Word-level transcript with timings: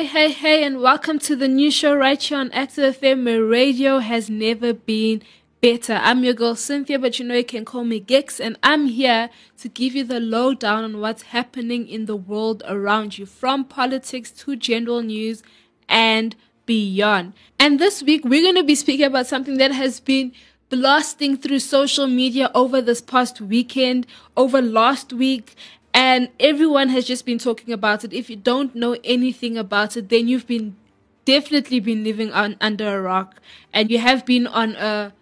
Hey, 0.00 0.06
hey, 0.06 0.32
hey, 0.32 0.64
and 0.64 0.80
welcome 0.80 1.18
to 1.18 1.36
the 1.36 1.46
new 1.46 1.70
show 1.70 1.94
right 1.94 2.22
here 2.22 2.38
on 2.38 2.50
Active 2.52 2.98
FM 2.98 3.26
where 3.26 3.44
radio 3.44 3.98
has 3.98 4.30
never 4.30 4.72
been 4.72 5.20
better. 5.60 5.92
I'm 5.92 6.24
your 6.24 6.32
girl 6.32 6.56
Cynthia, 6.56 6.98
but 6.98 7.18
you 7.18 7.26
know 7.26 7.34
you 7.34 7.44
can 7.44 7.66
call 7.66 7.84
me 7.84 8.00
Giks, 8.00 8.40
and 8.40 8.58
I'm 8.62 8.86
here 8.86 9.28
to 9.58 9.68
give 9.68 9.94
you 9.94 10.04
the 10.04 10.18
lowdown 10.18 10.84
on 10.84 11.00
what's 11.00 11.24
happening 11.24 11.86
in 11.86 12.06
the 12.06 12.16
world 12.16 12.62
around 12.66 13.18
you, 13.18 13.26
from 13.26 13.66
politics 13.66 14.30
to 14.30 14.56
general 14.56 15.02
news 15.02 15.42
and 15.86 16.34
beyond. 16.64 17.34
And 17.58 17.78
this 17.78 18.02
week, 18.02 18.24
we're 18.24 18.40
going 18.40 18.54
to 18.54 18.64
be 18.64 18.76
speaking 18.76 19.04
about 19.04 19.26
something 19.26 19.58
that 19.58 19.72
has 19.72 20.00
been 20.00 20.32
blasting 20.70 21.36
through 21.36 21.58
social 21.58 22.06
media 22.06 22.50
over 22.54 22.80
this 22.80 23.02
past 23.02 23.38
weekend, 23.42 24.06
over 24.34 24.62
last 24.62 25.12
week, 25.12 25.56
and 25.92 26.28
everyone 26.38 26.88
has 26.90 27.04
just 27.06 27.26
been 27.26 27.38
talking 27.38 27.72
about 27.72 28.04
it. 28.04 28.12
If 28.12 28.30
you 28.30 28.36
don't 28.36 28.74
know 28.74 28.96
anything 29.04 29.58
about 29.58 29.96
it, 29.96 30.08
then 30.08 30.28
you've 30.28 30.46
been 30.46 30.76
definitely 31.24 31.80
been 31.80 32.02
living 32.02 32.32
on 32.32 32.56
under 32.60 32.98
a 32.98 33.00
rock 33.00 33.40
and 33.72 33.90
you 33.90 33.98
have 33.98 34.24
been 34.24 34.46
on 34.46 34.74
a 34.76 35.12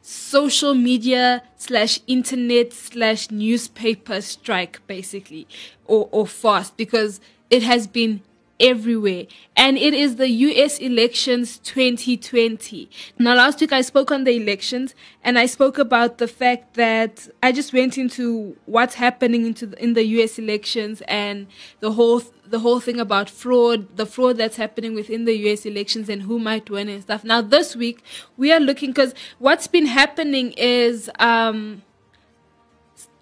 social 0.00 0.74
media 0.74 1.42
slash 1.56 2.00
internet 2.06 2.72
slash 2.72 3.30
newspaper 3.30 4.20
strike 4.20 4.84
basically 4.86 5.46
or, 5.84 6.08
or 6.10 6.26
fast 6.26 6.76
because 6.76 7.20
it 7.50 7.62
has 7.62 7.86
been 7.86 8.22
everywhere. 8.62 9.26
And 9.56 9.76
it 9.76 9.92
is 9.92 10.16
the 10.16 10.28
US 10.28 10.78
elections 10.78 11.58
2020. 11.58 12.88
Now, 13.18 13.34
last 13.34 13.60
week 13.60 13.72
I 13.72 13.82
spoke 13.82 14.10
on 14.10 14.24
the 14.24 14.30
elections 14.30 14.94
and 15.22 15.38
I 15.38 15.46
spoke 15.46 15.78
about 15.78 16.18
the 16.18 16.28
fact 16.28 16.74
that 16.74 17.28
I 17.42 17.52
just 17.52 17.72
went 17.72 17.98
into 17.98 18.56
what's 18.66 18.94
happening 18.94 19.44
into 19.44 19.66
the, 19.66 19.82
in 19.82 19.94
the 19.94 20.04
US 20.04 20.38
elections 20.38 21.02
and 21.08 21.48
the 21.80 21.92
whole 21.92 22.22
the 22.46 22.58
whole 22.58 22.80
thing 22.80 23.00
about 23.00 23.30
fraud, 23.30 23.96
the 23.96 24.04
fraud 24.04 24.36
that's 24.36 24.56
happening 24.56 24.94
within 24.94 25.24
the 25.24 25.34
US 25.48 25.64
elections 25.64 26.08
and 26.08 26.22
who 26.22 26.38
might 26.38 26.68
win 26.68 26.88
and 26.88 27.02
stuff. 27.02 27.24
Now, 27.24 27.40
this 27.40 27.74
week 27.74 28.02
we 28.36 28.52
are 28.52 28.60
looking 28.60 28.90
because 28.90 29.14
what's 29.38 29.66
been 29.66 29.86
happening 29.86 30.52
is 30.52 31.10
um, 31.18 31.82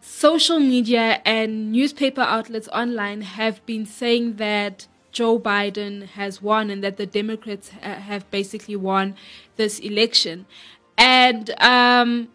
social 0.00 0.58
media 0.58 1.22
and 1.24 1.72
newspaper 1.72 2.20
outlets 2.20 2.68
online 2.68 3.22
have 3.22 3.64
been 3.66 3.86
saying 3.86 4.36
that 4.36 4.86
Joe 5.12 5.38
Biden 5.38 6.06
has 6.08 6.40
won 6.40 6.70
and 6.70 6.82
that 6.84 6.96
the 6.96 7.06
Democrats 7.06 7.70
ha- 7.70 7.94
have 7.94 8.30
basically 8.30 8.76
won 8.76 9.16
this 9.56 9.78
election. 9.78 10.46
And 10.96 11.50
um, 11.60 12.28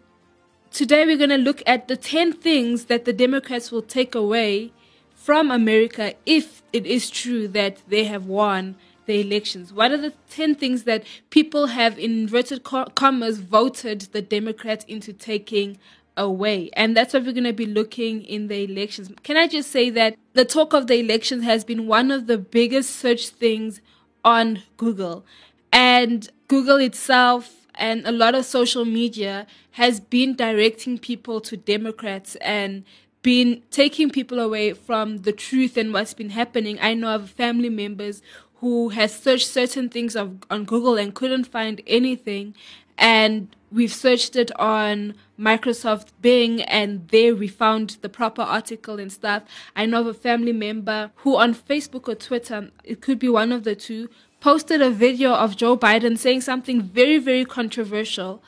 today 0.72 1.06
we're 1.06 1.18
going 1.18 1.30
to 1.30 1.38
look 1.38 1.62
at 1.66 1.88
the 1.88 1.96
10 1.96 2.34
things 2.34 2.86
that 2.86 3.06
the 3.06 3.14
Democrats 3.14 3.72
will 3.72 3.82
take 3.82 4.16
away 4.16 4.72
from 5.14 5.50
America 5.50 6.14
if 6.26 6.62
it 6.74 6.86
is 6.86 7.10
true 7.10 7.48
that 7.48 7.82
they 7.88 8.04
have 8.06 8.26
won 8.26 8.76
the 9.06 9.22
elections. 9.22 9.72
What 9.72 9.92
are 9.92 9.98
the 9.98 10.14
10 10.30 10.56
things 10.56 10.84
that 10.84 11.04
people 11.30 11.68
have, 11.68 11.98
in 11.98 12.12
inverted 12.12 12.64
commas, 12.64 13.40
voted 13.40 14.02
the 14.12 14.22
Democrats 14.22 14.86
into 14.86 15.14
taking 15.14 15.78
away. 16.18 16.70
And 16.74 16.96
that's 16.96 17.14
what 17.14 17.26
we're 17.26 17.34
going 17.34 17.44
to 17.46 17.54
be 17.54 17.66
looking 17.66 18.24
in 18.24 18.48
the 18.48 18.64
elections. 18.64 19.10
Can 19.24 19.38
I 19.38 19.48
just 19.48 19.72
say 19.72 19.90
that 19.92 20.16
the 20.34 20.46
talk 20.46 20.74
of 20.74 20.88
the 20.88 20.96
elections 21.00 21.44
has 21.44 21.64
been 21.64 21.88
one 21.88 22.12
of 22.12 22.28
the 22.28 22.38
biggest 22.38 22.96
search 22.96 23.30
things 23.30 23.82
on 24.26 24.64
Google. 24.76 25.24
And 25.72 26.28
Google 26.48 26.78
itself 26.78 27.68
and 27.76 28.06
a 28.06 28.12
lot 28.12 28.36
of 28.36 28.46
social 28.46 28.84
media 28.84 29.46
has 29.72 30.00
been 30.00 30.36
directing 30.36 30.98
people 30.98 31.40
to 31.42 31.56
Democrats 31.56 32.36
and 32.38 32.84
been 33.22 33.62
taking 33.72 34.10
people 34.10 34.40
away 34.40 34.74
from 34.74 35.20
the 35.20 35.32
truth 35.32 35.78
and 35.78 35.94
what's 35.94 36.14
been 36.14 36.32
happening. 36.32 36.78
I 36.82 36.94
know 36.94 37.16
of 37.16 37.30
family 37.30 37.70
members 37.70 38.22
who 38.56 38.90
has 38.90 39.14
searched 39.14 39.48
certain 39.48 39.90
things 39.90 40.16
of, 40.16 40.38
on 40.50 40.64
Google 40.66 40.98
and 40.98 41.14
couldn't 41.14 41.46
find 41.46 41.82
anything 41.86 42.56
and 42.98 43.56
we've 43.72 43.94
searched 43.94 44.36
it 44.36 44.58
on 44.60 45.16
Microsoft 45.40 46.08
Bing 46.22 46.62
and 46.64 47.08
there 47.10 47.36
we 47.36 47.48
found 47.48 47.98
the 48.02 48.10
proper 48.10 48.42
article 48.42 49.00
and 49.00 49.12
stuff. 49.12 49.44
I 49.76 49.86
know 49.86 50.02
of 50.02 50.08
a 50.08 50.14
family 50.14 50.54
member 50.54 51.12
who 51.18 51.36
on 51.36 51.54
Facebook 51.54 52.08
or 52.08 52.16
Twitter, 52.16 52.72
it 52.84 53.02
could 53.02 53.20
be 53.20 53.30
one 53.30 53.52
of 53.52 53.64
the 53.64 53.76
two, 53.76 54.10
posted 54.40 54.82
a 54.82 54.90
video 54.90 55.34
of 55.34 55.58
Joe 55.58 55.78
Biden 55.78 56.18
saying 56.18 56.42
something 56.42 56.82
very, 56.82 57.18
very 57.18 57.46
controversial. 57.46 58.42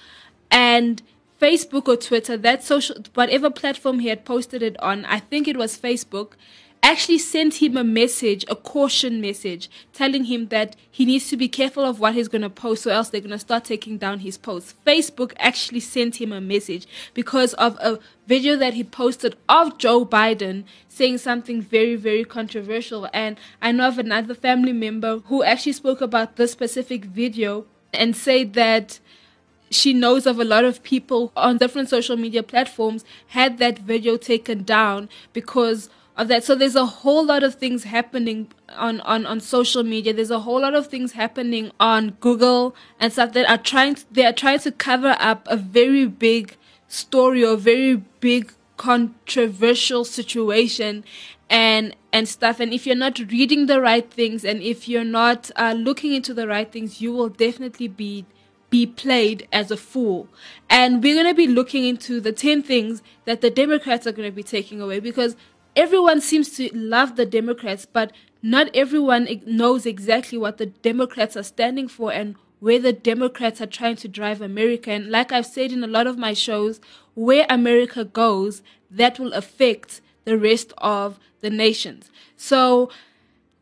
And 0.50 1.02
Facebook 1.42 1.88
or 1.88 1.98
Twitter, 1.98 2.38
that 2.38 2.64
social, 2.64 2.96
whatever 3.14 3.50
platform 3.50 4.00
he 4.00 4.08
had 4.08 4.26
posted 4.26 4.64
it 4.64 4.80
on, 4.82 5.06
I 5.06 5.20
think 5.20 5.48
it 5.48 5.58
was 5.58 5.78
Facebook, 5.78 6.34
actually 6.84 7.18
sent 7.18 7.56
him 7.56 7.76
a 7.76 7.84
message, 7.84 8.46
a 8.50 8.56
caution 8.56 9.20
message, 9.20 9.70
telling 9.94 10.26
him 10.26 10.48
that 10.48 10.76
he 10.90 11.06
needs 11.06 11.28
to 11.30 11.38
be 11.38 11.48
careful 11.48 11.84
of 11.84 12.00
what 12.00 12.14
he's 12.14 12.28
going 12.28 12.42
to 12.42 12.50
post 12.50 12.86
or 12.88 12.92
else 12.92 13.10
they're 13.10 13.22
going 13.22 13.32
to 13.32 13.40
start 13.40 13.66
taking 13.66 13.98
down 13.98 14.20
his 14.20 14.38
posts. 14.38 14.76
Facebook 14.86 15.34
actually 15.38 15.80
sent 15.80 16.22
him 16.22 16.32
a 16.32 16.42
message 16.42 16.88
because 17.14 17.54
of 17.56 17.78
a 17.82 18.00
video 18.28 18.56
that 18.56 18.74
he 18.74 18.84
posted 18.84 19.36
of 19.50 19.78
Joe 19.78 20.06
Biden 20.06 20.64
saying 20.88 21.18
something 21.20 21.62
very, 21.62 21.96
very 21.96 22.24
controversial. 22.24 23.10
And 23.14 23.38
I 23.62 23.72
know 23.72 23.88
of 23.88 24.00
another 24.00 24.34
family 24.34 24.74
member 24.74 25.20
who 25.26 25.44
actually 25.44 25.74
spoke 25.74 26.02
about 26.02 26.36
this 26.36 26.52
specific 26.52 27.06
video 27.06 27.66
and 27.94 28.16
said 28.16 28.54
that 28.54 29.00
she 29.70 29.94
knows 29.94 30.26
of 30.26 30.40
a 30.40 30.46
lot 30.46 30.64
of 30.64 30.84
people 30.84 31.32
on 31.36 31.58
different 31.58 31.90
social 31.90 32.16
media 32.16 32.44
platforms 32.44 33.04
had 33.28 33.58
that 33.58 33.80
video 33.80 34.18
taken 34.18 34.64
down 34.64 35.10
because 35.34 35.90
of 36.18 36.28
that. 36.28 36.44
So 36.44 36.56
there's 36.56 36.76
a 36.76 36.86
whole 36.86 37.26
lot 37.26 37.44
of 37.44 37.56
things 37.56 37.84
happening 37.84 38.52
on, 38.76 39.02
on, 39.02 39.26
on 39.26 39.40
social 39.40 39.84
media. 39.84 40.14
There's 40.14 40.32
a 40.32 40.40
whole 40.40 40.62
lot 40.62 40.74
of 40.74 40.88
things 40.88 41.14
happening 41.14 41.72
on 41.80 42.12
Google 42.20 42.76
and 43.00 43.14
stuff 43.14 43.34
that 43.34 43.50
are 43.50 43.58
trying 43.58 43.96
to, 43.96 44.06
they 44.12 44.26
are 44.26 44.34
trying 44.34 44.60
to 44.60 44.72
cover 44.72 45.16
up 45.20 45.48
a 45.50 45.56
very 45.56 46.08
big 46.08 46.58
story 46.88 47.46
or 47.46 47.56
very 47.56 47.96
big 48.20 48.54
controversial 48.78 50.06
situation 50.06 51.04
and 51.50 51.96
and 52.14 52.28
stuff 52.28 52.60
and 52.60 52.74
if 52.74 52.86
you're 52.86 52.96
not 52.96 53.18
reading 53.32 53.66
the 53.66 53.82
right 53.82 54.12
things 54.12 54.46
and 54.46 54.62
if 54.62 54.88
you're 54.88 55.04
not 55.04 55.50
uh, 55.56 55.74
looking 55.76 56.14
into 56.14 56.34
the 56.34 56.48
right 56.48 56.72
things 56.72 57.02
you 57.02 57.12
will 57.12 57.30
definitely 57.30 57.88
be 57.88 58.26
be 58.70 58.86
played 58.86 59.48
as 59.52 59.72
a 59.72 59.78
fool. 59.78 60.28
And 60.70 61.02
we're 61.02 61.16
going 61.16 61.28
to 61.28 61.34
be 61.34 61.48
looking 61.48 61.86
into 61.86 62.20
the 62.20 62.32
10 62.32 62.64
things 62.64 63.02
that 63.26 63.42
the 63.42 63.50
Democrats 63.50 64.06
are 64.06 64.12
going 64.12 64.30
to 64.30 64.36
be 64.36 64.44
taking 64.44 64.82
away 64.82 65.00
because 65.00 65.36
everyone 65.78 66.20
seems 66.20 66.50
to 66.58 66.70
love 66.74 67.16
the 67.16 67.26
Democrats, 67.26 67.86
but 67.86 68.12
not 68.42 68.76
everyone 68.76 69.28
knows 69.46 69.86
exactly 69.86 70.38
what 70.38 70.58
the 70.58 70.66
Democrats 70.66 71.38
are 71.38 71.44
standing 71.44 71.88
for 71.88 72.12
and 72.12 72.36
where 72.60 72.80
the 72.80 72.92
Democrats 72.92 73.62
are 73.62 73.68
trying 73.68 73.96
to 73.98 74.08
drive 74.08 74.42
America. 74.42 74.92
And 74.92 75.10
like 75.10 75.32
I've 75.32 75.46
said 75.46 75.72
in 75.72 75.84
a 75.84 75.88
lot 75.88 76.08
of 76.08 76.18
my 76.18 76.34
shows, 76.34 76.82
where 77.14 77.46
America 77.50 78.04
goes, 78.04 78.64
that 78.90 79.20
will 79.20 79.34
affect 79.34 80.02
the 80.26 80.38
rest 80.38 80.74
of 80.80 81.20
the 81.42 81.52
nations. 81.52 82.10
So 82.36 82.90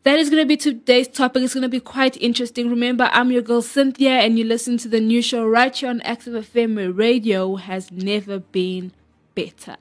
that 0.03 0.17
is 0.17 0.29
going 0.29 0.41
to 0.41 0.47
be 0.47 0.55
today's 0.55 1.09
topic. 1.09 1.43
It's 1.43 1.53
going 1.53 1.63
to 1.63 1.69
be 1.69 1.79
quite 1.79 2.15
interesting. 2.17 2.69
Remember, 2.69 3.09
I'm 3.11 3.31
your 3.31 3.41
girl 3.41 3.61
Cynthia, 3.61 4.11
and 4.11 4.39
you 4.39 4.45
listen 4.45 4.77
to 4.77 4.87
the 4.87 5.01
new 5.01 5.21
show 5.21 5.45
right 5.45 5.75
here 5.75 5.89
on 5.89 5.99
Active 6.01 6.33
FM, 6.45 6.75
where 6.75 6.91
radio 6.91 7.55
has 7.55 7.91
never 7.91 8.39
been 8.39 8.93
better. 9.33 9.77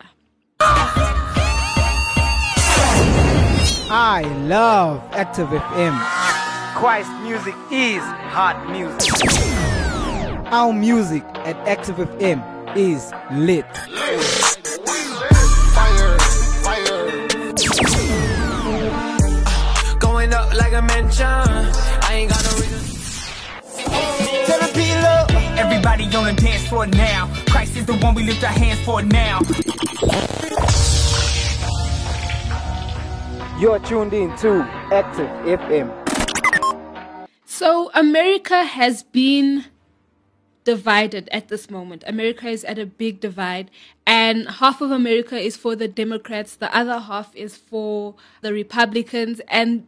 I 3.90 4.22
love 4.46 5.02
Active 5.12 5.48
FM. 5.48 5.94
Christ 6.74 7.10
music 7.22 7.54
is 7.70 8.02
hot 8.32 8.56
music. 8.70 9.12
Our 10.50 10.72
music 10.72 11.22
at 11.44 11.56
Active 11.68 11.96
FM 11.96 12.42
is 12.76 13.12
lit. 13.32 13.66
Fire, 15.74 16.18
fire. 16.64 17.28
Going 19.98 20.32
up 20.32 20.54
like 20.54 20.72
a 20.72 20.80
mansion. 20.80 21.26
I 21.26 22.08
ain't 22.10 22.30
got 22.30 22.42
no 22.42 22.50
reason. 22.56 22.80
Tell 24.46 24.60
the 24.60 25.58
Everybody 25.58 26.04
on 26.16 26.24
the 26.24 26.40
dance 26.40 26.66
floor 26.68 26.86
now. 26.86 27.30
Christ 27.48 27.76
is 27.76 27.84
the 27.84 27.94
one 27.98 28.14
we 28.14 28.22
lift 28.22 28.42
our 28.42 28.50
hands 28.50 28.80
for 28.80 29.02
now. 29.02 29.40
You're 33.56 33.78
tuned 33.78 34.12
in 34.12 34.36
to 34.38 34.62
Active 34.92 35.28
FM. 35.46 35.88
So, 37.44 37.88
America 37.94 38.64
has 38.64 39.04
been 39.04 39.66
divided 40.64 41.28
at 41.30 41.46
this 41.46 41.70
moment. 41.70 42.02
America 42.04 42.48
is 42.48 42.64
at 42.64 42.80
a 42.80 42.86
big 42.86 43.20
divide, 43.20 43.70
and 44.04 44.48
half 44.48 44.80
of 44.80 44.90
America 44.90 45.38
is 45.38 45.56
for 45.56 45.76
the 45.76 45.86
Democrats, 45.86 46.56
the 46.56 46.76
other 46.76 46.98
half 46.98 47.34
is 47.36 47.56
for 47.56 48.16
the 48.40 48.52
Republicans, 48.52 49.40
and 49.46 49.86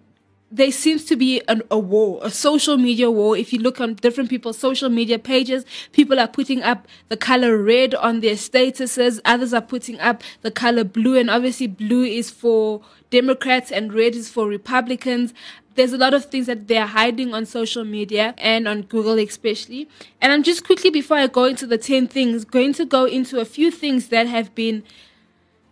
there 0.51 0.71
seems 0.71 1.05
to 1.07 1.17
be 1.17 1.43
an, 1.49 1.63
a 1.71 1.79
war, 1.79 2.21
a 2.23 2.31
social 2.31 2.77
media 2.77 3.11
war. 3.11 3.37
If 3.37 3.53
you 3.53 3.59
look 3.59 3.81
on 3.81 3.95
different 3.95 4.31
people's 4.31 4.59
social 4.59 4.89
media 4.89 5.19
pages, 5.19 5.65
people 5.93 6.21
are 6.21 6.29
putting 6.29 6.63
up 6.63 6.87
the 7.09 7.17
color 7.17 7.61
red 7.61 7.95
on 7.95 8.21
their 8.21 8.35
statuses. 8.35 9.21
Others 9.25 9.53
are 9.53 9.63
putting 9.63 9.99
up 9.99 10.23
the 10.43 10.51
color 10.51 10.85
blue. 10.85 11.17
And 11.17 11.31
obviously 11.31 11.67
blue 11.67 12.05
is 12.05 12.31
for 12.31 12.81
Democrats 13.11 13.73
and 13.73 13.93
red 13.93 14.15
is 14.15 14.31
for 14.31 14.47
Republicans. 14.47 15.35
There's 15.75 15.93
a 15.93 15.99
lot 15.99 16.15
of 16.15 16.27
things 16.27 16.47
that 16.47 16.69
they're 16.69 16.87
hiding 16.87 17.35
on 17.35 17.45
social 17.45 17.85
media 17.85 18.35
and 18.39 18.69
on 18.69 18.83
Google 18.83 19.19
especially. 19.19 19.89
And 20.23 20.33
I'm 20.33 20.43
just 20.43 20.65
quickly, 20.65 20.91
before 20.91 21.19
I 21.19 21.27
go 21.27 21.45
into 21.45 21.67
the 21.67 21.77
10 21.77 22.07
things, 22.07 22.45
going 22.45 22.73
to 22.75 22.87
go 22.87 23.05
into 23.05 23.41
a 23.41 23.45
few 23.45 23.71
things 23.71 24.09
that 24.09 24.27
have 24.27 24.55
been 24.55 24.85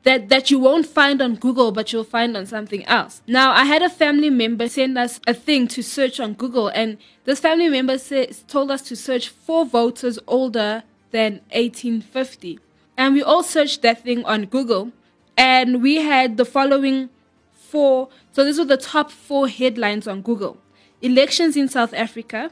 that 0.05 0.29
that 0.29 0.51
you 0.51 0.59
won't 0.59 0.87
find 0.87 1.21
on 1.21 1.35
Google, 1.35 1.73
but 1.73 1.93
you'll 1.93 2.05
find 2.05 2.37
on 2.37 2.47
something 2.47 2.85
else. 2.85 3.23
Now, 3.27 3.53
I 3.53 3.65
had 3.65 3.83
a 3.83 3.91
family 3.91 4.31
member 4.31 4.69
send 4.69 4.97
us 4.97 5.21
a 5.27 5.35
thing 5.35 5.67
to 5.69 5.83
search 5.83 6.21
on 6.21 6.35
Google, 6.35 6.69
and 6.69 6.99
this 7.25 7.41
family 7.41 7.69
member 7.69 7.99
says, 7.99 8.45
told 8.47 8.71
us 8.71 8.83
to 8.83 8.97
search 8.97 9.29
for 9.29 9.65
voters 9.65 10.19
older 10.27 10.85
than 11.11 11.41
1850, 11.53 12.61
and 12.97 13.15
we 13.15 13.23
all 13.23 13.43
searched 13.43 13.83
that 13.83 14.03
thing 14.05 14.25
on 14.25 14.45
Google, 14.45 14.93
and 15.37 15.83
we 15.83 15.97
had 15.97 16.37
the 16.37 16.45
following 16.45 17.09
four. 17.53 18.09
So 18.33 18.45
these 18.45 18.59
were 18.59 18.65
the 18.65 18.77
top 18.77 19.11
four 19.11 19.49
headlines 19.49 20.07
on 20.07 20.21
Google: 20.21 20.59
elections 21.01 21.57
in 21.57 21.69
South 21.69 21.95
Africa, 21.95 22.51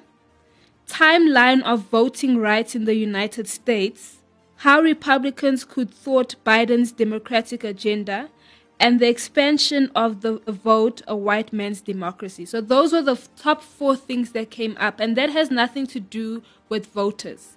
timeline 0.88 1.62
of 1.62 1.80
voting 1.82 2.38
rights 2.38 2.74
in 2.74 2.86
the 2.86 2.94
United 2.94 3.46
States 3.46 4.21
how 4.62 4.80
Republicans 4.80 5.64
could 5.64 5.92
thwart 5.92 6.36
Biden's 6.46 6.92
Democratic 6.92 7.64
agenda, 7.64 8.28
and 8.78 9.00
the 9.00 9.08
expansion 9.08 9.90
of 9.96 10.20
the 10.20 10.34
vote, 10.46 11.02
a 11.08 11.16
white 11.16 11.52
man's 11.52 11.80
democracy. 11.80 12.44
So 12.44 12.60
those 12.60 12.92
were 12.92 13.02
the 13.02 13.20
top 13.36 13.60
four 13.60 13.96
things 13.96 14.30
that 14.32 14.50
came 14.50 14.76
up, 14.78 15.00
and 15.00 15.16
that 15.16 15.30
has 15.30 15.50
nothing 15.50 15.88
to 15.88 15.98
do 15.98 16.44
with 16.68 16.86
voters. 16.86 17.56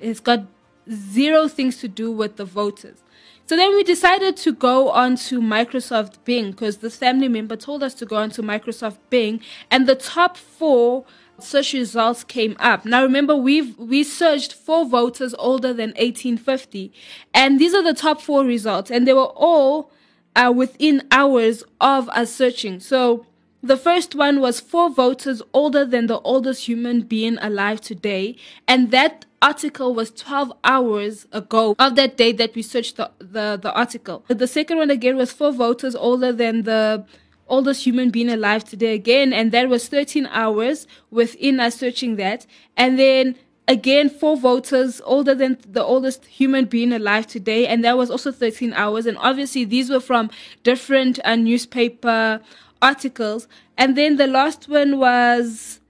It's 0.00 0.20
got 0.20 0.46
zero 0.90 1.46
things 1.46 1.76
to 1.80 1.88
do 1.88 2.10
with 2.10 2.36
the 2.36 2.46
voters. 2.46 3.02
So 3.44 3.54
then 3.54 3.74
we 3.74 3.82
decided 3.82 4.38
to 4.38 4.52
go 4.52 4.88
on 4.88 5.16
to 5.16 5.42
Microsoft 5.42 6.24
Bing 6.24 6.52
because 6.52 6.78
this 6.78 6.96
family 6.96 7.28
member 7.28 7.56
told 7.56 7.82
us 7.82 7.92
to 7.94 8.06
go 8.06 8.16
on 8.16 8.30
to 8.30 8.42
Microsoft 8.42 8.98
Bing, 9.10 9.42
and 9.70 9.86
the 9.86 9.94
top 9.94 10.38
four 10.38 11.04
search 11.42 11.72
results 11.72 12.24
came 12.24 12.56
up. 12.58 12.84
Now 12.84 13.02
remember 13.02 13.36
we've 13.36 13.76
we 13.78 14.04
searched 14.04 14.54
for 14.54 14.84
voters 14.84 15.34
older 15.38 15.72
than 15.72 15.90
1850 15.90 16.92
and 17.34 17.58
these 17.58 17.74
are 17.74 17.82
the 17.82 17.94
top 17.94 18.20
4 18.20 18.44
results 18.44 18.90
and 18.90 19.06
they 19.06 19.12
were 19.12 19.32
all 19.34 19.90
uh, 20.36 20.52
within 20.54 21.02
hours 21.10 21.64
of 21.80 22.08
us 22.10 22.32
searching. 22.32 22.80
So 22.80 23.26
the 23.62 23.76
first 23.76 24.14
one 24.14 24.40
was 24.40 24.60
for 24.60 24.88
voters 24.90 25.42
older 25.52 25.84
than 25.84 26.06
the 26.06 26.20
oldest 26.20 26.66
human 26.66 27.02
being 27.02 27.38
alive 27.38 27.80
today 27.80 28.36
and 28.66 28.90
that 28.90 29.26
article 29.42 29.94
was 29.94 30.10
12 30.10 30.52
hours 30.64 31.26
ago 31.32 31.74
of 31.78 31.96
that 31.96 32.16
day 32.16 32.32
that 32.32 32.54
we 32.54 32.62
searched 32.62 32.96
the, 32.96 33.10
the, 33.18 33.58
the 33.60 33.72
article. 33.72 34.24
The 34.28 34.46
second 34.46 34.78
one 34.78 34.90
again 34.90 35.16
was 35.16 35.32
for 35.32 35.52
voters 35.52 35.94
older 35.94 36.32
than 36.32 36.62
the 36.62 37.04
oldest 37.50 37.84
human 37.84 38.10
being 38.10 38.30
alive 38.30 38.64
today 38.64 38.94
again, 38.94 39.32
and 39.32 39.52
that 39.52 39.68
was 39.68 39.88
13 39.88 40.26
hours 40.26 40.86
within 41.10 41.60
us 41.60 41.76
searching 41.76 42.16
that. 42.16 42.46
And 42.76 42.98
then 42.98 43.36
again, 43.68 44.08
four 44.08 44.36
voters 44.36 45.00
older 45.04 45.34
than 45.34 45.58
the 45.68 45.84
oldest 45.84 46.24
human 46.26 46.64
being 46.64 46.92
alive 46.92 47.26
today, 47.26 47.66
and 47.66 47.84
that 47.84 47.96
was 47.98 48.10
also 48.10 48.32
13 48.32 48.72
hours. 48.72 49.06
And 49.06 49.18
obviously, 49.18 49.64
these 49.64 49.90
were 49.90 50.00
from 50.00 50.30
different 50.62 51.18
uh, 51.24 51.36
newspaper 51.36 52.40
articles. 52.80 53.46
And 53.76 53.96
then 53.96 54.16
the 54.16 54.26
last 54.26 54.68
one 54.68 54.98
was 54.98 55.80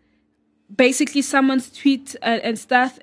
basically 0.74 1.22
someone's 1.22 1.70
tweet 1.70 2.16
uh, 2.22 2.38
and 2.42 2.58
stuff 2.58 2.98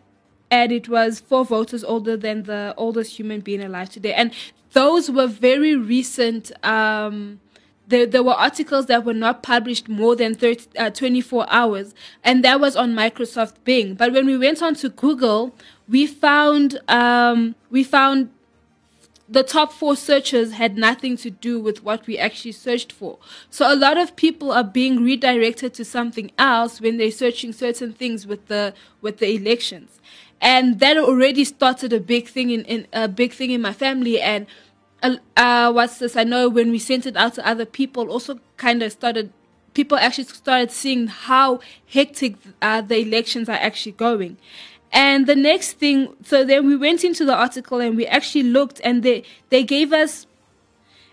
and 0.50 0.71
it 0.71 0.88
was 0.88 1.19
four 1.19 1.45
voters 1.45 1.83
older 1.83 2.15
than 2.15 2.44
the 2.44 2.74
oldest 2.77 3.18
human 3.18 3.42
being 3.42 3.62
alive 3.62 3.89
today. 3.89 4.13
And 4.13 4.33
those 4.74 5.09
were 5.09 5.27
very 5.27 5.75
recent 5.75 6.51
um, 6.65 7.39
there, 7.87 8.05
there 8.05 8.23
were 8.23 8.33
articles 8.33 8.87
that 8.87 9.05
were 9.05 9.13
not 9.13 9.41
published 9.41 9.87
more 9.87 10.15
than 10.15 10.35
30, 10.35 10.77
uh, 10.77 10.89
24 10.89 11.45
hours, 11.49 11.95
and 12.23 12.43
that 12.43 12.59
was 12.59 12.75
on 12.75 12.93
Microsoft 12.93 13.53
Bing. 13.63 13.95
But 13.95 14.11
when 14.11 14.25
we 14.25 14.37
went 14.37 14.61
on 14.61 14.75
to 14.75 14.89
Google, 14.89 15.55
we 15.87 16.05
found 16.05 16.79
um, 16.89 17.55
we 17.69 17.83
found 17.83 18.29
the 19.29 19.43
top 19.43 19.73
four 19.73 19.95
searches 19.95 20.53
had 20.53 20.77
nothing 20.77 21.17
to 21.17 21.29
do 21.29 21.59
with 21.59 21.83
what 21.83 22.07
we 22.07 22.17
actually 22.17 22.53
searched 22.53 22.91
for. 22.91 23.17
So 23.49 23.71
a 23.71 23.75
lot 23.75 23.97
of 23.97 24.15
people 24.15 24.51
are 24.51 24.63
being 24.63 25.03
redirected 25.03 25.73
to 25.75 25.85
something 25.85 26.31
else 26.37 26.79
when 26.79 26.97
they're 26.97 27.11
searching 27.11 27.51
certain 27.51 27.93
things 27.93 28.25
with 28.27 28.47
the 28.47 28.73
with 29.01 29.19
the 29.19 29.33
elections, 29.33 30.01
and 30.41 30.79
that 30.79 30.97
already 30.97 31.45
started 31.45 31.93
a 31.93 31.99
big 31.99 32.27
thing 32.27 32.49
in, 32.49 32.65
in 32.65 32.87
a 32.91 33.07
big 33.07 33.31
thing 33.33 33.51
in 33.51 33.61
my 33.61 33.73
family 33.73 34.19
and 34.19 34.45
uh, 35.03 35.71
what's 35.71 35.99
this? 35.99 36.15
I 36.15 36.23
know 36.23 36.49
when 36.49 36.71
we 36.71 36.79
sent 36.79 37.05
it 37.05 37.15
out 37.15 37.35
to 37.35 37.47
other 37.47 37.65
people, 37.65 38.09
also 38.09 38.39
kind 38.57 38.81
of 38.81 38.91
started, 38.91 39.31
people 39.73 39.97
actually 39.97 40.25
started 40.25 40.71
seeing 40.71 41.07
how 41.07 41.59
hectic 41.88 42.35
uh, 42.61 42.81
the 42.81 42.99
elections 42.99 43.47
are 43.49 43.53
actually 43.53 43.94
going. 43.94 44.38
And 44.91 45.27
the 45.27 45.35
next 45.35 45.73
thing, 45.73 46.15
so 46.23 46.44
then 46.44 46.65
we 46.65 46.75
went 46.75 47.03
into 47.03 47.25
the 47.25 47.35
article 47.35 47.79
and 47.79 47.97
we 47.97 48.07
actually 48.07 48.44
looked 48.44 48.79
and 48.83 49.03
they, 49.03 49.23
they 49.49 49.63
gave 49.63 49.94
us, 49.94 50.25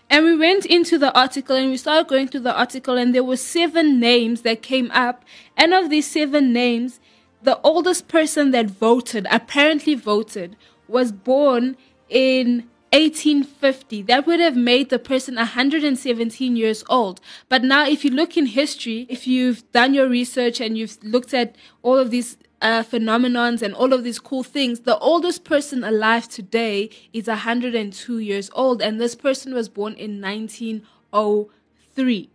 and 0.09 0.23
we 0.23 0.35
went 0.35 0.65
into 0.65 0.97
the 0.97 1.13
article 1.17 1.55
and 1.55 1.71
we 1.71 1.77
started 1.77 2.07
going 2.07 2.27
through 2.27 2.41
the 2.41 2.57
article 2.57 2.95
and 2.95 3.13
there 3.13 3.23
were 3.23 3.37
seven 3.37 3.99
names 3.99 4.41
that 4.41 4.61
came 4.61 4.91
up. 4.91 5.25
And 5.57 5.73
of 5.73 5.89
these 5.89 6.09
seven 6.09 6.53
names, 6.53 6.99
the 7.41 7.59
oldest 7.61 8.07
person 8.07 8.51
that 8.51 8.67
voted, 8.67 9.27
apparently 9.31 9.95
voted, 9.95 10.55
was 10.87 11.11
born 11.11 11.75
in 12.07 12.69
1850. 12.95 14.03
That 14.03 14.25
would 14.25 14.39
have 14.39 14.55
made 14.55 14.89
the 14.89 14.99
person 14.99 15.35
117 15.35 16.55
years 16.55 16.81
old. 16.87 17.19
But 17.49 17.61
now, 17.61 17.85
if 17.85 18.05
you 18.05 18.11
look 18.11 18.37
in 18.37 18.45
history, 18.45 19.05
if 19.09 19.27
you've 19.27 19.69
done 19.73 19.93
your 19.93 20.07
research 20.07 20.61
and 20.61 20.77
you've 20.77 20.97
looked 21.03 21.33
at 21.33 21.57
all 21.81 21.97
of 21.97 22.09
these 22.09 22.37
uh, 22.61 22.83
phenomenons 22.83 23.61
and 23.61 23.75
all 23.75 23.91
of 23.91 24.05
these 24.05 24.17
cool 24.17 24.43
things, 24.43 24.79
the 24.81 24.97
oldest 24.99 25.43
person 25.43 25.83
alive 25.83 26.29
today 26.29 26.89
is 27.11 27.27
102 27.27 28.19
years 28.19 28.49
old, 28.53 28.81
and 28.81 29.01
this 29.01 29.13
person 29.13 29.53
was 29.53 29.67
born 29.67 29.93
in 29.95 30.21
1903. 30.21 32.29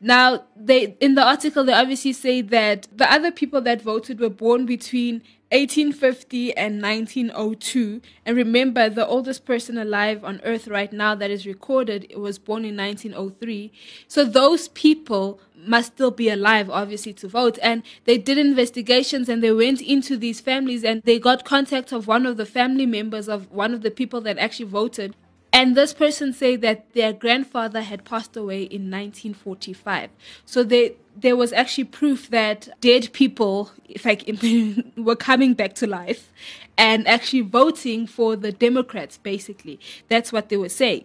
Now, 0.00 0.44
they 0.56 0.96
in 0.98 1.14
the 1.14 1.22
article 1.22 1.62
they 1.62 1.74
obviously 1.74 2.14
say 2.14 2.40
that 2.40 2.88
the 2.90 3.12
other 3.12 3.30
people 3.30 3.60
that 3.60 3.82
voted 3.82 4.18
were 4.18 4.30
born 4.30 4.64
between 4.64 5.22
1850 5.52 6.56
and 6.56 6.80
1902. 6.80 8.00
And 8.24 8.36
remember, 8.36 8.88
the 8.88 9.06
oldest 9.06 9.44
person 9.44 9.78
alive 9.78 10.24
on 10.24 10.40
Earth 10.44 10.68
right 10.68 10.92
now 10.92 11.16
that 11.16 11.30
is 11.30 11.44
recorded 11.44 12.12
was 12.16 12.38
born 12.38 12.64
in 12.64 12.76
1903. 12.76 13.72
So 14.06 14.24
those 14.24 14.68
people 14.68 15.40
must 15.56 15.94
still 15.94 16.12
be 16.12 16.28
alive, 16.28 16.70
obviously, 16.70 17.12
to 17.14 17.28
vote. 17.28 17.58
And 17.62 17.82
they 18.04 18.16
did 18.16 18.38
investigations 18.38 19.28
and 19.28 19.42
they 19.42 19.52
went 19.52 19.80
into 19.80 20.16
these 20.16 20.40
families 20.40 20.84
and 20.84 21.02
they 21.02 21.18
got 21.18 21.44
contact 21.44 21.90
of 21.92 22.06
one 22.06 22.26
of 22.26 22.36
the 22.36 22.46
family 22.46 22.86
members 22.86 23.28
of 23.28 23.50
one 23.50 23.74
of 23.74 23.82
the 23.82 23.90
people 23.90 24.20
that 24.22 24.38
actually 24.38 24.70
voted. 24.70 25.16
And 25.52 25.76
this 25.76 25.92
person 25.92 26.32
said 26.32 26.60
that 26.62 26.92
their 26.92 27.12
grandfather 27.12 27.82
had 27.82 28.04
passed 28.04 28.36
away 28.36 28.62
in 28.62 28.90
1945. 28.90 30.10
So 30.44 30.62
they, 30.62 30.94
there 31.16 31.36
was 31.36 31.52
actually 31.52 31.84
proof 31.84 32.30
that 32.30 32.68
dead 32.80 33.12
people, 33.12 33.72
I, 34.04 34.84
were 34.96 35.16
coming 35.16 35.54
back 35.54 35.74
to 35.76 35.86
life 35.86 36.30
and 36.78 37.06
actually 37.08 37.42
voting 37.42 38.06
for 38.06 38.36
the 38.36 38.52
Democrats, 38.52 39.18
basically. 39.18 39.80
That's 40.08 40.32
what 40.32 40.48
they 40.48 40.56
were 40.56 40.68
saying. 40.68 41.04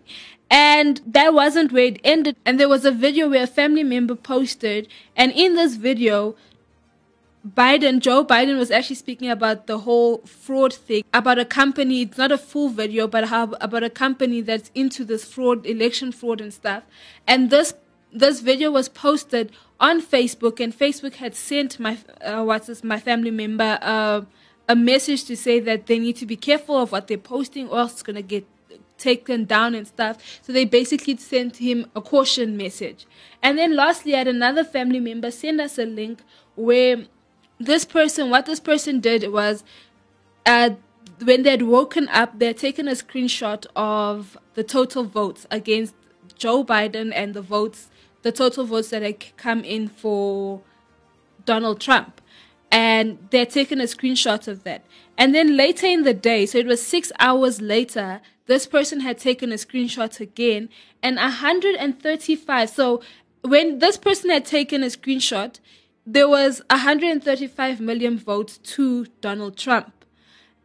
And 0.49 1.01
that 1.07 1.33
wasn't 1.33 1.71
where 1.71 1.85
it 1.85 1.99
ended. 2.03 2.37
And 2.45 2.59
there 2.59 2.69
was 2.69 2.85
a 2.85 2.91
video 2.91 3.29
where 3.29 3.43
a 3.43 3.47
family 3.47 3.83
member 3.83 4.15
posted, 4.15 4.87
and 5.15 5.31
in 5.31 5.55
this 5.55 5.75
video, 5.75 6.35
Biden, 7.45 7.99
Joe 7.99 8.25
Biden 8.25 8.57
was 8.57 8.71
actually 8.71 8.95
speaking 8.95 9.29
about 9.29 9.67
the 9.67 9.79
whole 9.79 10.17
fraud 10.25 10.73
thing, 10.73 11.03
about 11.13 11.37
a 11.37 11.45
company, 11.45 12.01
it's 12.01 12.17
not 12.17 12.31
a 12.31 12.39
full 12.39 12.69
video, 12.69 13.07
but 13.07 13.25
how, 13.25 13.51
about 13.61 13.83
a 13.83 13.89
company 13.89 14.41
that's 14.41 14.71
into 14.73 15.05
this 15.05 15.23
fraud, 15.23 15.63
election 15.65 16.11
fraud 16.11 16.41
and 16.41 16.51
stuff. 16.51 16.83
And 17.27 17.51
this, 17.51 17.75
this 18.11 18.41
video 18.41 18.71
was 18.71 18.89
posted 18.89 19.51
on 19.79 20.01
Facebook 20.01 20.59
and 20.59 20.75
Facebook 20.75 21.15
had 21.15 21.35
sent 21.35 21.79
my, 21.79 21.99
uh, 22.21 22.43
what's 22.43 22.65
this, 22.65 22.83
my 22.83 22.99
family 22.99 23.31
member, 23.31 23.77
uh, 23.79 24.21
a 24.67 24.75
message 24.75 25.25
to 25.25 25.37
say 25.37 25.59
that 25.59 25.85
they 25.85 25.99
need 25.99 26.15
to 26.15 26.25
be 26.25 26.35
careful 26.35 26.77
of 26.77 26.91
what 26.91 27.07
they're 27.07 27.17
posting 27.19 27.69
or 27.69 27.77
else 27.77 27.93
it's 27.93 28.03
going 28.03 28.15
to 28.15 28.23
get 28.23 28.47
taken 28.97 29.45
down 29.45 29.75
and 29.75 29.87
stuff. 29.87 30.39
So 30.41 30.51
they 30.51 30.65
basically 30.65 31.17
sent 31.17 31.57
him 31.57 31.85
a 31.95 32.01
caution 32.01 32.57
message. 32.57 33.05
And 33.43 33.57
then 33.57 33.75
lastly, 33.75 34.15
I 34.15 34.19
had 34.19 34.27
another 34.27 34.63
family 34.63 34.99
member 34.99 35.29
send 35.29 35.61
us 35.61 35.77
a 35.77 35.85
link 35.85 36.21
where 36.55 37.05
this 37.59 37.85
person, 37.85 38.29
what 38.29 38.45
this 38.45 38.59
person 38.59 38.99
did 38.99 39.31
was, 39.31 39.63
uh, 40.45 40.71
when 41.23 41.43
they 41.43 41.51
had 41.51 41.61
woken 41.61 42.09
up, 42.09 42.39
they 42.39 42.47
had 42.47 42.57
taken 42.57 42.87
a 42.87 42.91
screenshot 42.91 43.65
of 43.75 44.37
the 44.55 44.63
total 44.63 45.03
votes 45.03 45.47
against 45.49 45.95
Joe 46.37 46.63
Biden 46.63 47.11
and 47.15 47.33
the 47.33 47.41
votes 47.41 47.89
the 48.25 48.31
total 48.31 48.65
votes 48.65 48.89
that 48.89 49.03
had 49.03 49.23
come 49.37 49.63
in 49.63 49.87
for 49.87 50.59
Donald 51.45 51.79
Trump. 51.79 52.19
And 52.71 53.19
they're 53.29 53.45
taking 53.45 53.79
a 53.79 53.83
screenshot 53.83 54.47
of 54.47 54.63
that. 54.63 54.83
And 55.15 55.35
then 55.35 55.55
later 55.55 55.85
in 55.85 56.01
the 56.01 56.13
day, 56.15 56.47
so 56.47 56.57
it 56.57 56.65
was 56.65 56.81
six 56.81 57.11
hours 57.19 57.61
later, 57.61 58.21
this 58.47 58.65
person 58.65 59.01
had 59.01 59.19
taken 59.19 59.51
a 59.51 59.55
screenshot 59.55 60.19
again 60.19 60.69
and 61.03 61.17
135. 61.17 62.69
So 62.71 63.01
when 63.43 63.77
this 63.77 63.95
person 63.95 64.31
had 64.31 64.43
taken 64.43 64.81
a 64.81 64.87
screenshot, 64.87 65.59
there 66.05 66.29
was 66.29 66.61
135 66.69 67.79
million 67.79 68.17
votes 68.17 68.57
to 68.59 69.05
Donald 69.21 69.57
Trump. 69.57 70.05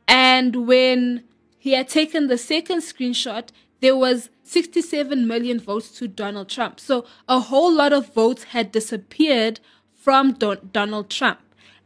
And 0.06 0.66
when 0.66 1.24
he 1.58 1.72
had 1.72 1.88
taken 1.88 2.26
the 2.26 2.38
second 2.38 2.80
screenshot, 2.80 3.48
there 3.80 3.96
was 3.96 4.28
67 4.42 5.26
million 5.26 5.58
votes 5.58 5.90
to 5.92 6.08
Donald 6.08 6.48
Trump. 6.48 6.78
So 6.80 7.06
a 7.28 7.40
whole 7.40 7.72
lot 7.72 7.92
of 7.92 8.12
votes 8.12 8.44
had 8.44 8.72
disappeared 8.72 9.60
from 9.92 10.32
Don- 10.32 10.70
Donald 10.72 11.08
Trump. 11.08 11.40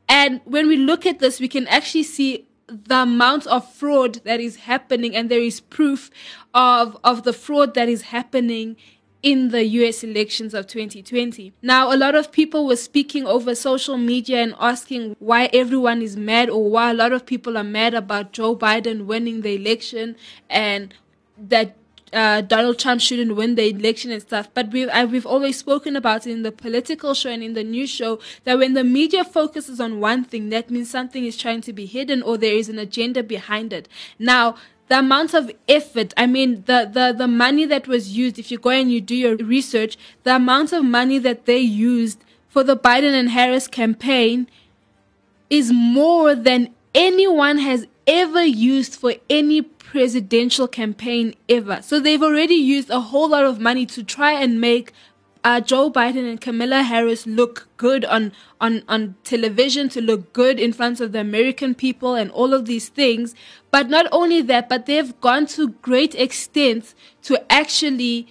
And 0.08 0.40
when 0.44 0.66
we 0.66 0.76
look 0.76 1.06
at 1.06 1.20
this, 1.20 1.40
we 1.40 1.48
can 1.48 1.66
actually 1.68 2.02
see 2.02 2.46
the 2.66 3.02
amount 3.02 3.46
of 3.46 3.70
fraud 3.72 4.14
that 4.24 4.40
is 4.40 4.56
happening, 4.56 5.14
and 5.14 5.30
there 5.30 5.40
is 5.40 5.60
proof 5.60 6.10
of, 6.54 6.96
of 7.04 7.22
the 7.22 7.32
fraud 7.32 7.74
that 7.74 7.88
is 7.88 8.02
happening 8.02 8.76
in 9.24 9.48
the 9.48 9.64
US 9.64 10.04
elections 10.04 10.52
of 10.52 10.66
2020. 10.66 11.54
Now, 11.62 11.90
a 11.90 11.96
lot 11.96 12.14
of 12.14 12.30
people 12.30 12.66
were 12.66 12.76
speaking 12.76 13.26
over 13.26 13.54
social 13.54 13.96
media 13.96 14.42
and 14.42 14.54
asking 14.60 15.16
why 15.18 15.48
everyone 15.54 16.02
is 16.02 16.14
mad 16.14 16.50
or 16.50 16.70
why 16.70 16.90
a 16.90 16.94
lot 16.94 17.12
of 17.12 17.24
people 17.24 17.56
are 17.56 17.64
mad 17.64 17.94
about 17.94 18.32
Joe 18.32 18.54
Biden 18.54 19.06
winning 19.06 19.40
the 19.40 19.54
election 19.54 20.16
and 20.50 20.92
that 21.38 21.74
uh, 22.12 22.42
Donald 22.42 22.78
Trump 22.78 23.00
shouldn't 23.00 23.34
win 23.34 23.54
the 23.54 23.70
election 23.70 24.10
and 24.10 24.20
stuff. 24.20 24.50
But 24.52 24.70
we've, 24.70 24.90
I, 24.90 25.06
we've 25.06 25.26
always 25.26 25.56
spoken 25.56 25.96
about 25.96 26.26
it 26.26 26.30
in 26.30 26.42
the 26.42 26.52
political 26.52 27.14
show 27.14 27.30
and 27.30 27.42
in 27.42 27.54
the 27.54 27.64
news 27.64 27.88
show 27.88 28.20
that 28.44 28.58
when 28.58 28.74
the 28.74 28.84
media 28.84 29.24
focuses 29.24 29.80
on 29.80 30.00
one 30.00 30.24
thing, 30.24 30.50
that 30.50 30.70
means 30.70 30.90
something 30.90 31.24
is 31.24 31.38
trying 31.38 31.62
to 31.62 31.72
be 31.72 31.86
hidden 31.86 32.22
or 32.22 32.36
there 32.36 32.54
is 32.54 32.68
an 32.68 32.78
agenda 32.78 33.22
behind 33.22 33.72
it. 33.72 33.88
Now, 34.18 34.56
the 34.88 34.98
amount 34.98 35.34
of 35.34 35.50
effort, 35.68 36.12
I 36.16 36.26
mean, 36.26 36.64
the, 36.66 36.88
the, 36.92 37.14
the 37.16 37.28
money 37.28 37.64
that 37.66 37.88
was 37.88 38.16
used, 38.16 38.38
if 38.38 38.50
you 38.50 38.58
go 38.58 38.70
and 38.70 38.92
you 38.92 39.00
do 39.00 39.14
your 39.14 39.36
research, 39.36 39.96
the 40.24 40.36
amount 40.36 40.72
of 40.72 40.84
money 40.84 41.18
that 41.18 41.46
they 41.46 41.58
used 41.58 42.22
for 42.48 42.62
the 42.62 42.76
Biden 42.76 43.18
and 43.18 43.30
Harris 43.30 43.66
campaign 43.66 44.46
is 45.48 45.72
more 45.72 46.34
than 46.34 46.74
anyone 46.94 47.58
has 47.58 47.86
ever 48.06 48.44
used 48.44 48.94
for 48.94 49.14
any 49.30 49.62
presidential 49.62 50.68
campaign 50.68 51.34
ever. 51.48 51.80
So 51.82 52.00
they've 52.00 52.22
already 52.22 52.54
used 52.54 52.90
a 52.90 53.00
whole 53.00 53.28
lot 53.28 53.44
of 53.44 53.60
money 53.60 53.86
to 53.86 54.02
try 54.02 54.32
and 54.32 54.60
make 54.60 54.92
uh, 55.44 55.60
Joe 55.60 55.90
Biden 55.90 56.28
and 56.28 56.40
Kamala 56.40 56.82
Harris 56.82 57.26
look 57.26 57.68
good 57.76 58.04
on, 58.06 58.32
on, 58.60 58.82
on 58.88 59.14
television, 59.24 59.90
to 59.90 60.00
look 60.00 60.32
good 60.32 60.58
in 60.58 60.72
front 60.72 61.00
of 61.00 61.12
the 61.12 61.20
American 61.20 61.74
people 61.74 62.14
and 62.14 62.30
all 62.30 62.54
of 62.54 62.64
these 62.64 62.88
things. 62.88 63.34
But 63.70 63.90
not 63.90 64.06
only 64.10 64.40
that, 64.42 64.70
but 64.70 64.86
they've 64.86 65.18
gone 65.20 65.46
to 65.48 65.68
great 65.68 66.14
extents 66.14 66.94
to 67.24 67.40
actually 67.52 68.26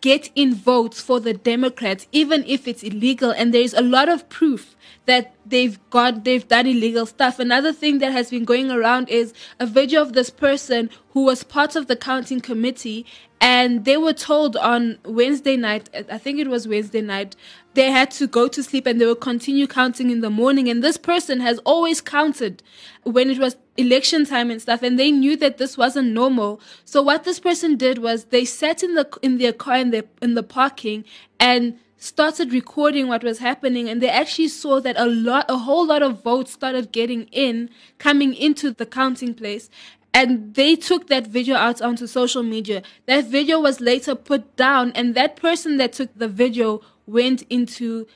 get 0.00 0.30
in 0.34 0.54
votes 0.54 1.00
for 1.00 1.20
the 1.20 1.34
Democrats, 1.34 2.06
even 2.12 2.44
if 2.46 2.68
it's 2.68 2.82
illegal. 2.82 3.30
And 3.30 3.52
there's 3.52 3.74
a 3.74 3.82
lot 3.82 4.08
of 4.08 4.28
proof 4.28 4.76
that 5.06 5.34
they've 5.46 5.78
got 5.90 6.24
they've 6.24 6.46
done 6.46 6.66
illegal 6.66 7.06
stuff. 7.06 7.38
Another 7.38 7.72
thing 7.72 7.98
that 7.98 8.12
has 8.12 8.30
been 8.30 8.44
going 8.44 8.70
around 8.70 9.08
is 9.08 9.32
a 9.58 9.66
video 9.66 10.02
of 10.02 10.12
this 10.12 10.30
person 10.30 10.90
who 11.10 11.24
was 11.24 11.42
part 11.42 11.76
of 11.76 11.86
the 11.86 11.96
counting 11.96 12.40
committee 12.40 13.06
and 13.40 13.84
they 13.84 13.96
were 13.96 14.12
told 14.12 14.56
on 14.56 14.98
Wednesday 15.04 15.56
night, 15.56 15.88
I 16.10 16.18
think 16.18 16.40
it 16.40 16.48
was 16.48 16.66
Wednesday 16.66 17.00
night, 17.00 17.36
they 17.78 17.92
had 17.92 18.10
to 18.10 18.26
go 18.26 18.48
to 18.48 18.60
sleep 18.60 18.86
and 18.86 19.00
they 19.00 19.06
will 19.06 19.14
continue 19.14 19.68
counting 19.68 20.10
in 20.10 20.20
the 20.20 20.30
morning. 20.30 20.68
And 20.68 20.82
this 20.82 20.96
person 20.96 21.38
has 21.38 21.60
always 21.60 22.00
counted 22.00 22.60
when 23.04 23.30
it 23.30 23.38
was 23.38 23.56
election 23.76 24.26
time 24.26 24.50
and 24.50 24.60
stuff, 24.60 24.82
and 24.82 24.98
they 24.98 25.12
knew 25.12 25.36
that 25.36 25.58
this 25.58 25.78
wasn't 25.78 26.08
normal. 26.08 26.60
So 26.84 27.02
what 27.02 27.22
this 27.22 27.38
person 27.38 27.76
did 27.76 27.98
was 27.98 28.24
they 28.24 28.44
sat 28.44 28.82
in 28.82 28.94
the 28.96 29.08
in 29.22 29.38
their 29.38 29.52
car 29.52 29.76
in 29.76 29.90
the 29.90 30.04
in 30.20 30.34
the 30.34 30.42
parking 30.42 31.04
and 31.38 31.78
started 31.98 32.52
recording 32.52 33.06
what 33.06 33.22
was 33.22 33.38
happening 33.38 33.88
and 33.88 34.00
they 34.00 34.08
actually 34.08 34.48
saw 34.48 34.80
that 34.80 34.96
a 34.98 35.06
lot 35.06 35.44
a 35.48 35.58
whole 35.58 35.86
lot 35.86 36.02
of 36.02 36.22
votes 36.22 36.52
started 36.52 36.90
getting 36.92 37.24
in 37.30 37.68
coming 37.98 38.34
into 38.34 38.70
the 38.70 38.86
counting 38.86 39.34
place 39.34 39.68
and 40.14 40.54
they 40.54 40.76
took 40.76 41.08
that 41.08 41.26
video 41.26 41.56
out 41.56 41.82
onto 41.82 42.06
social 42.06 42.44
media 42.44 42.84
that 43.06 43.24
video 43.24 43.60
was 43.60 43.80
later 43.80 44.14
put 44.14 44.54
down 44.54 44.92
and 44.92 45.16
that 45.16 45.34
person 45.34 45.76
that 45.76 45.92
took 45.92 46.16
the 46.16 46.28
video 46.28 46.80
went 47.08 47.42
into 47.50 48.06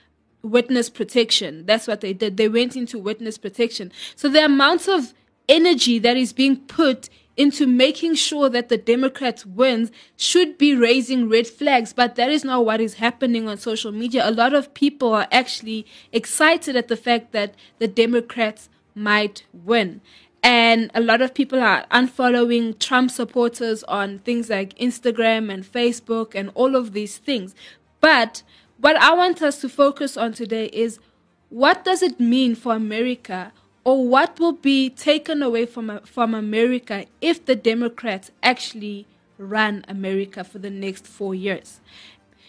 witness 0.42 0.90
protection 0.90 1.64
that's 1.66 1.86
what 1.86 2.00
they 2.00 2.12
did 2.12 2.36
they 2.36 2.48
went 2.48 2.76
into 2.76 2.98
witness 2.98 3.38
protection 3.38 3.92
so 4.16 4.28
the 4.28 4.44
amount 4.44 4.88
of 4.88 5.14
energy 5.48 5.98
that 5.98 6.16
is 6.16 6.32
being 6.32 6.56
put 6.56 7.08
into 7.36 7.66
making 7.66 8.14
sure 8.14 8.48
that 8.50 8.68
the 8.68 8.76
Democrats 8.76 9.46
wins 9.46 9.90
should 10.16 10.58
be 10.58 10.74
raising 10.74 11.28
red 11.28 11.46
flags, 11.46 11.92
but 11.92 12.14
that 12.16 12.30
is 12.30 12.44
not 12.44 12.64
what 12.64 12.80
is 12.80 12.94
happening 12.94 13.48
on 13.48 13.56
social 13.56 13.90
media. 13.90 14.28
A 14.28 14.30
lot 14.30 14.52
of 14.52 14.74
people 14.74 15.14
are 15.14 15.28
actually 15.32 15.86
excited 16.12 16.76
at 16.76 16.88
the 16.88 16.96
fact 16.96 17.32
that 17.32 17.54
the 17.78 17.88
Democrats 17.88 18.68
might 18.94 19.44
win. 19.52 20.02
And 20.42 20.90
a 20.94 21.00
lot 21.00 21.22
of 21.22 21.34
people 21.34 21.60
are 21.60 21.86
unfollowing 21.90 22.78
Trump 22.78 23.10
supporters 23.10 23.82
on 23.84 24.18
things 24.18 24.50
like 24.50 24.76
Instagram 24.76 25.52
and 25.52 25.64
Facebook 25.64 26.34
and 26.34 26.50
all 26.54 26.76
of 26.76 26.92
these 26.92 27.16
things. 27.16 27.54
But 28.00 28.42
what 28.82 28.96
I 28.96 29.14
want 29.14 29.40
us 29.42 29.60
to 29.60 29.68
focus 29.68 30.16
on 30.16 30.32
today 30.32 30.66
is 30.66 30.98
what 31.50 31.84
does 31.84 32.02
it 32.02 32.18
mean 32.18 32.56
for 32.56 32.74
America 32.74 33.52
or 33.84 34.06
what 34.08 34.40
will 34.40 34.54
be 34.54 34.90
taken 34.90 35.40
away 35.40 35.66
from 35.66 36.00
from 36.04 36.34
America 36.34 37.06
if 37.20 37.46
the 37.46 37.54
Democrats 37.54 38.32
actually 38.42 39.06
run 39.38 39.84
America 39.86 40.42
for 40.42 40.58
the 40.58 40.70
next 40.70 41.06
4 41.06 41.32
years. 41.32 41.80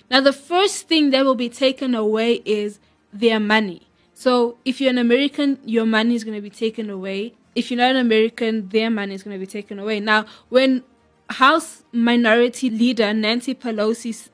Now 0.10 0.22
the 0.22 0.34
first 0.34 0.88
thing 0.88 1.12
that 1.12 1.24
will 1.24 1.36
be 1.36 1.50
taken 1.50 1.94
away 1.94 2.42
is 2.46 2.80
their 3.14 3.40
money. 3.40 3.84
So 4.16 4.58
if 4.66 4.82
you're 4.82 4.90
an 4.90 4.98
American, 4.98 5.60
your 5.64 5.86
money 5.86 6.16
is 6.16 6.24
going 6.24 6.38
to 6.38 6.42
be 6.42 6.50
taken 6.50 6.90
away. 6.90 7.36
If 7.54 7.70
you're 7.70 7.78
not 7.78 7.92
an 7.92 7.98
American, 7.98 8.70
their 8.70 8.90
money 8.90 9.14
is 9.14 9.22
going 9.22 9.36
to 9.36 9.40
be 9.40 9.52
taken 9.60 9.78
away. 9.78 10.00
Now, 10.00 10.26
when 10.50 10.84
House 11.30 11.84
Minority 11.92 12.72
Leader 12.72 13.14
Nancy 13.14 13.54
Pelosi 13.54 14.30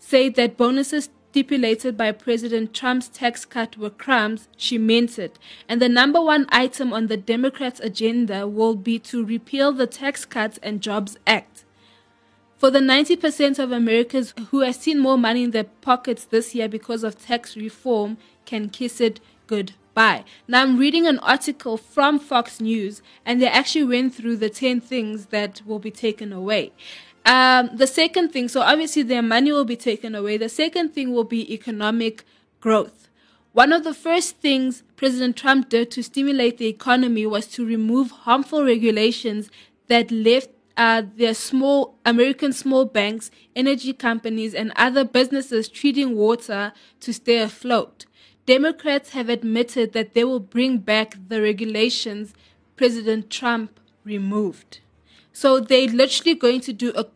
said 0.00 0.34
that 0.34 0.56
bonuses 0.56 1.10
stipulated 1.34 1.96
by 1.96 2.12
President 2.12 2.72
Trump's 2.72 3.08
tax 3.08 3.44
cut 3.44 3.76
were 3.76 3.90
crumbs, 3.90 4.46
she 4.56 4.78
meant 4.78 5.18
it. 5.18 5.36
And 5.68 5.82
the 5.82 5.88
number 5.88 6.20
one 6.20 6.46
item 6.50 6.92
on 6.92 7.08
the 7.08 7.16
Democrats' 7.16 7.80
agenda 7.80 8.46
will 8.46 8.76
be 8.76 9.00
to 9.00 9.24
repeal 9.24 9.72
the 9.72 9.88
Tax 9.88 10.24
Cuts 10.24 10.60
and 10.62 10.80
Jobs 10.80 11.16
Act. 11.26 11.64
For 12.56 12.70
the 12.70 12.78
90% 12.78 13.58
of 13.58 13.72
Americans 13.72 14.32
who 14.52 14.60
have 14.60 14.76
seen 14.76 15.00
more 15.00 15.18
money 15.18 15.42
in 15.42 15.50
their 15.50 15.64
pockets 15.64 16.24
this 16.24 16.54
year 16.54 16.68
because 16.68 17.02
of 17.02 17.20
tax 17.20 17.56
reform 17.56 18.16
can 18.46 18.68
kiss 18.68 19.00
it 19.00 19.18
goodbye. 19.48 20.22
Now, 20.46 20.62
I'm 20.62 20.78
reading 20.78 21.08
an 21.08 21.18
article 21.18 21.76
from 21.76 22.20
Fox 22.20 22.60
News, 22.60 23.02
and 23.26 23.42
they 23.42 23.48
actually 23.48 23.86
went 23.86 24.14
through 24.14 24.36
the 24.36 24.50
10 24.50 24.80
things 24.80 25.26
that 25.26 25.62
will 25.66 25.80
be 25.80 25.90
taken 25.90 26.32
away. 26.32 26.70
Um, 27.24 27.70
the 27.74 27.86
second 27.86 28.30
thing, 28.30 28.48
so 28.48 28.60
obviously 28.60 29.02
their 29.02 29.22
money 29.22 29.50
will 29.50 29.64
be 29.64 29.76
taken 29.76 30.14
away. 30.14 30.36
The 30.36 30.48
second 30.48 30.90
thing 30.90 31.12
will 31.12 31.24
be 31.24 31.52
economic 31.52 32.24
growth. 32.60 33.08
One 33.52 33.72
of 33.72 33.84
the 33.84 33.94
first 33.94 34.38
things 34.38 34.82
President 34.96 35.36
Trump 35.36 35.68
did 35.68 35.90
to 35.92 36.02
stimulate 36.02 36.58
the 36.58 36.66
economy 36.66 37.24
was 37.24 37.46
to 37.48 37.64
remove 37.64 38.10
harmful 38.10 38.64
regulations 38.64 39.48
that 39.86 40.10
left 40.10 40.50
uh, 40.76 41.02
their 41.16 41.34
small 41.34 41.96
American 42.04 42.52
small 42.52 42.84
banks, 42.84 43.30
energy 43.54 43.92
companies, 43.92 44.54
and 44.54 44.72
other 44.76 45.04
businesses 45.04 45.68
treating 45.68 46.16
water 46.16 46.72
to 47.00 47.12
stay 47.12 47.38
afloat. 47.38 48.06
Democrats 48.44 49.10
have 49.10 49.28
admitted 49.28 49.92
that 49.92 50.14
they 50.14 50.24
will 50.24 50.40
bring 50.40 50.78
back 50.78 51.16
the 51.28 51.40
regulations 51.40 52.34
President 52.76 53.30
Trump 53.30 53.78
removed. 54.04 54.80
So 55.34 55.60
they're 55.60 55.88
literally 55.88 56.34
going 56.34 56.60
to 56.62 56.72
do 56.72 56.92
a 56.96 57.06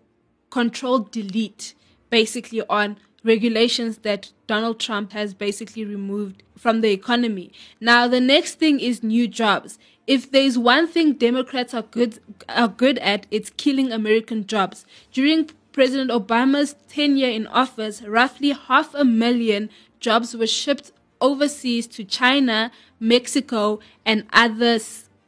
control 0.50 0.98
delete 0.98 1.74
basically 2.10 2.62
on 2.68 2.98
regulations 3.22 3.98
that 3.98 4.32
Donald 4.46 4.80
Trump 4.80 5.12
has 5.12 5.34
basically 5.34 5.84
removed 5.84 6.42
from 6.56 6.80
the 6.80 6.90
economy. 6.90 7.52
Now 7.80 8.08
the 8.08 8.20
next 8.20 8.56
thing 8.56 8.80
is 8.80 9.02
new 9.02 9.28
jobs. 9.28 9.78
If 10.06 10.30
there's 10.32 10.58
one 10.58 10.88
thing 10.88 11.12
Democrats 11.12 11.72
are 11.74 11.82
good 11.82 12.18
are 12.48 12.68
good 12.68 12.98
at, 12.98 13.26
it's 13.30 13.50
killing 13.50 13.92
American 13.92 14.46
jobs. 14.46 14.84
During 15.12 15.50
President 15.72 16.10
Obama's 16.10 16.74
tenure 16.88 17.28
in 17.28 17.46
office, 17.46 18.02
roughly 18.02 18.50
half 18.50 18.94
a 18.94 19.04
million 19.04 19.70
jobs 20.00 20.34
were 20.34 20.46
shipped 20.46 20.90
overseas 21.20 21.86
to 21.86 22.04
China, 22.04 22.72
Mexico, 22.98 23.78
and 24.04 24.26
other 24.32 24.80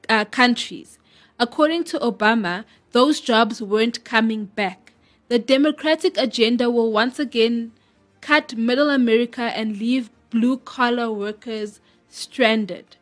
uh, 0.08 0.24
countries. 0.24 0.98
According 1.38 1.84
to 1.84 1.98
Obama, 2.00 2.64
those 2.92 3.20
jobs 3.20 3.62
weren't 3.62 4.04
coming 4.04 4.46
back. 4.46 4.92
The 5.28 5.38
Democratic 5.38 6.16
agenda 6.18 6.70
will 6.70 6.90
once 6.92 7.18
again 7.18 7.72
cut 8.20 8.56
middle 8.56 8.90
America 8.90 9.42
and 9.42 9.76
leave 9.78 10.10
blue 10.30 10.58
collar 10.58 11.10
workers 11.10 11.80
stranded. 12.08 12.96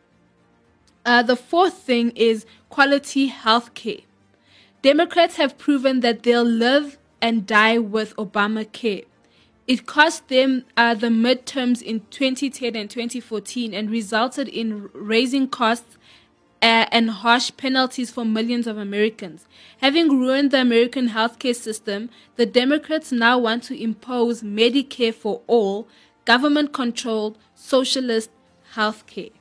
Uh, 1.05 1.23
the 1.23 1.37
fourth 1.37 1.75
thing 1.75 2.11
is 2.11 2.45
quality 2.69 3.27
health 3.27 3.75
care. 3.75 4.01
Democrats 4.83 5.37
have 5.37 5.59
proven 5.59 6.01
that 6.01 6.23
they'll 6.23 6.45
live 6.45 6.99
and 7.21 7.47
die 7.47 7.79
with 7.79 8.15
Obamacare. 8.17 9.05
It 9.67 9.87
cost 9.87 10.29
them 10.29 10.65
uh, 10.77 10.95
the 10.95 11.09
midterms 11.09 11.83
in 11.83 12.01
2010 12.11 12.75
and 12.75 12.89
2014 12.89 13.75
and 13.75 13.91
resulted 13.91 14.49
in 14.49 14.89
raising 14.95 15.49
costs 15.49 15.98
uh, 16.61 16.87
and 16.91 17.11
harsh 17.11 17.51
penalties 17.57 18.11
for 18.11 18.25
millions 18.25 18.67
of 18.67 18.77
Americans. 18.77 19.47
Having 19.81 20.19
ruined 20.19 20.51
the 20.51 20.61
American 20.61 21.11
healthcare 21.11 21.55
system, 21.55 22.11
the 22.37 22.47
Democrats 22.47 23.13
now 23.13 23.39
want 23.39 23.63
to 23.65 23.81
impose 23.81 24.43
Medicare 24.43 25.15
for 25.15 25.43
all, 25.47 25.89
government 26.25 26.73
controlled, 26.73 27.39
socialist 27.55 28.31
healthcare. 28.75 29.33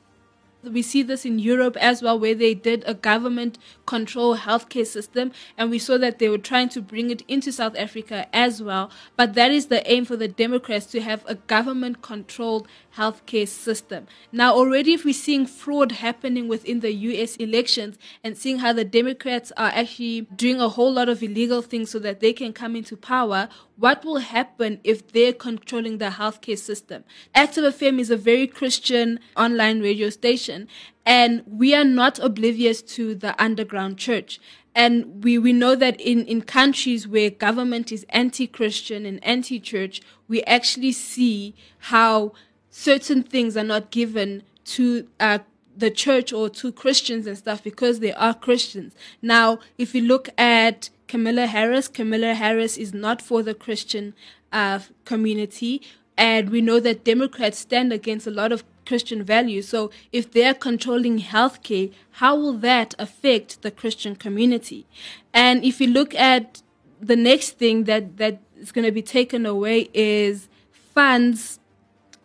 We 0.70 0.82
see 0.82 1.02
this 1.02 1.24
in 1.24 1.38
Europe 1.38 1.76
as 1.78 2.02
well, 2.02 2.18
where 2.18 2.34
they 2.34 2.54
did 2.54 2.84
a 2.86 2.94
government 2.94 3.58
control 3.86 4.36
healthcare 4.36 4.86
system, 4.86 5.32
and 5.56 5.70
we 5.70 5.78
saw 5.78 5.98
that 5.98 6.18
they 6.18 6.28
were 6.28 6.38
trying 6.38 6.68
to 6.70 6.80
bring 6.80 7.10
it 7.10 7.22
into 7.28 7.52
South 7.52 7.76
Africa 7.76 8.26
as 8.34 8.62
well. 8.62 8.90
But 9.16 9.34
that 9.34 9.50
is 9.50 9.66
the 9.66 9.88
aim 9.90 10.04
for 10.04 10.16
the 10.16 10.28
Democrats 10.28 10.86
to 10.86 11.00
have 11.00 11.24
a 11.26 11.34
government 11.34 12.02
controlled 12.02 12.68
healthcare 12.96 13.46
system. 13.46 14.06
Now, 14.32 14.54
already, 14.54 14.94
if 14.94 15.04
we're 15.04 15.14
seeing 15.14 15.46
fraud 15.46 15.92
happening 15.92 16.48
within 16.48 16.80
the 16.80 16.92
US 16.92 17.36
elections 17.36 17.96
and 18.24 18.36
seeing 18.36 18.58
how 18.58 18.72
the 18.72 18.84
Democrats 18.84 19.52
are 19.56 19.70
actually 19.74 20.22
doing 20.34 20.60
a 20.60 20.68
whole 20.68 20.92
lot 20.92 21.08
of 21.08 21.22
illegal 21.22 21.62
things 21.62 21.90
so 21.90 21.98
that 22.00 22.20
they 22.20 22.32
can 22.32 22.52
come 22.52 22.74
into 22.74 22.96
power, 22.96 23.48
what 23.78 24.04
will 24.04 24.18
happen 24.18 24.80
if 24.82 25.12
they're 25.12 25.32
controlling 25.32 25.98
the 25.98 26.10
healthcare 26.10 26.58
system? 26.58 27.04
Active 27.34 27.74
FM 27.74 28.00
is 28.00 28.10
a 28.10 28.16
very 28.16 28.46
Christian 28.46 29.20
online 29.36 29.80
radio 29.80 30.10
station, 30.10 30.66
and 31.06 31.42
we 31.46 31.74
are 31.74 31.84
not 31.84 32.18
oblivious 32.18 32.82
to 32.82 33.14
the 33.14 33.40
underground 33.42 33.96
church. 33.96 34.40
And 34.74 35.22
we, 35.24 35.38
we 35.38 35.52
know 35.52 35.74
that 35.76 36.00
in, 36.00 36.24
in 36.26 36.42
countries 36.42 37.06
where 37.06 37.30
government 37.30 37.90
is 37.92 38.04
anti 38.10 38.46
Christian 38.46 39.06
and 39.06 39.24
anti 39.24 39.60
church, 39.60 40.00
we 40.26 40.42
actually 40.42 40.92
see 40.92 41.54
how 41.78 42.32
certain 42.70 43.22
things 43.22 43.56
are 43.56 43.64
not 43.64 43.90
given 43.90 44.42
to 44.64 45.08
uh, 45.20 45.38
the 45.78 45.90
church 45.90 46.32
or 46.32 46.48
to 46.50 46.72
Christians 46.72 47.26
and 47.26 47.38
stuff 47.38 47.62
because 47.62 48.00
they 48.00 48.12
are 48.12 48.34
Christians. 48.34 48.94
Now, 49.22 49.58
if 49.78 49.94
you 49.94 50.02
look 50.02 50.28
at 50.36 50.90
Kamala 51.06 51.46
Harris, 51.46 51.88
Kamala 51.88 52.34
Harris 52.34 52.76
is 52.76 52.92
not 52.92 53.22
for 53.22 53.42
the 53.42 53.54
Christian 53.54 54.14
uh, 54.52 54.80
community. 55.04 55.80
And 56.16 56.50
we 56.50 56.60
know 56.60 56.80
that 56.80 57.04
Democrats 57.04 57.58
stand 57.58 57.92
against 57.92 58.26
a 58.26 58.30
lot 58.30 58.50
of 58.50 58.64
Christian 58.84 59.22
values. 59.22 59.68
So 59.68 59.90
if 60.12 60.32
they're 60.32 60.54
controlling 60.54 61.20
healthcare, 61.20 61.92
how 62.12 62.34
will 62.34 62.54
that 62.54 62.94
affect 62.98 63.62
the 63.62 63.70
Christian 63.70 64.16
community? 64.16 64.86
And 65.32 65.62
if 65.62 65.80
you 65.80 65.86
look 65.86 66.14
at 66.16 66.62
the 67.00 67.14
next 67.16 67.58
thing 67.58 67.84
that, 67.84 68.16
that 68.16 68.40
is 68.58 68.72
going 68.72 68.84
to 68.84 68.92
be 68.92 69.02
taken 69.02 69.46
away 69.46 69.88
is 69.94 70.48
funds 70.94 71.60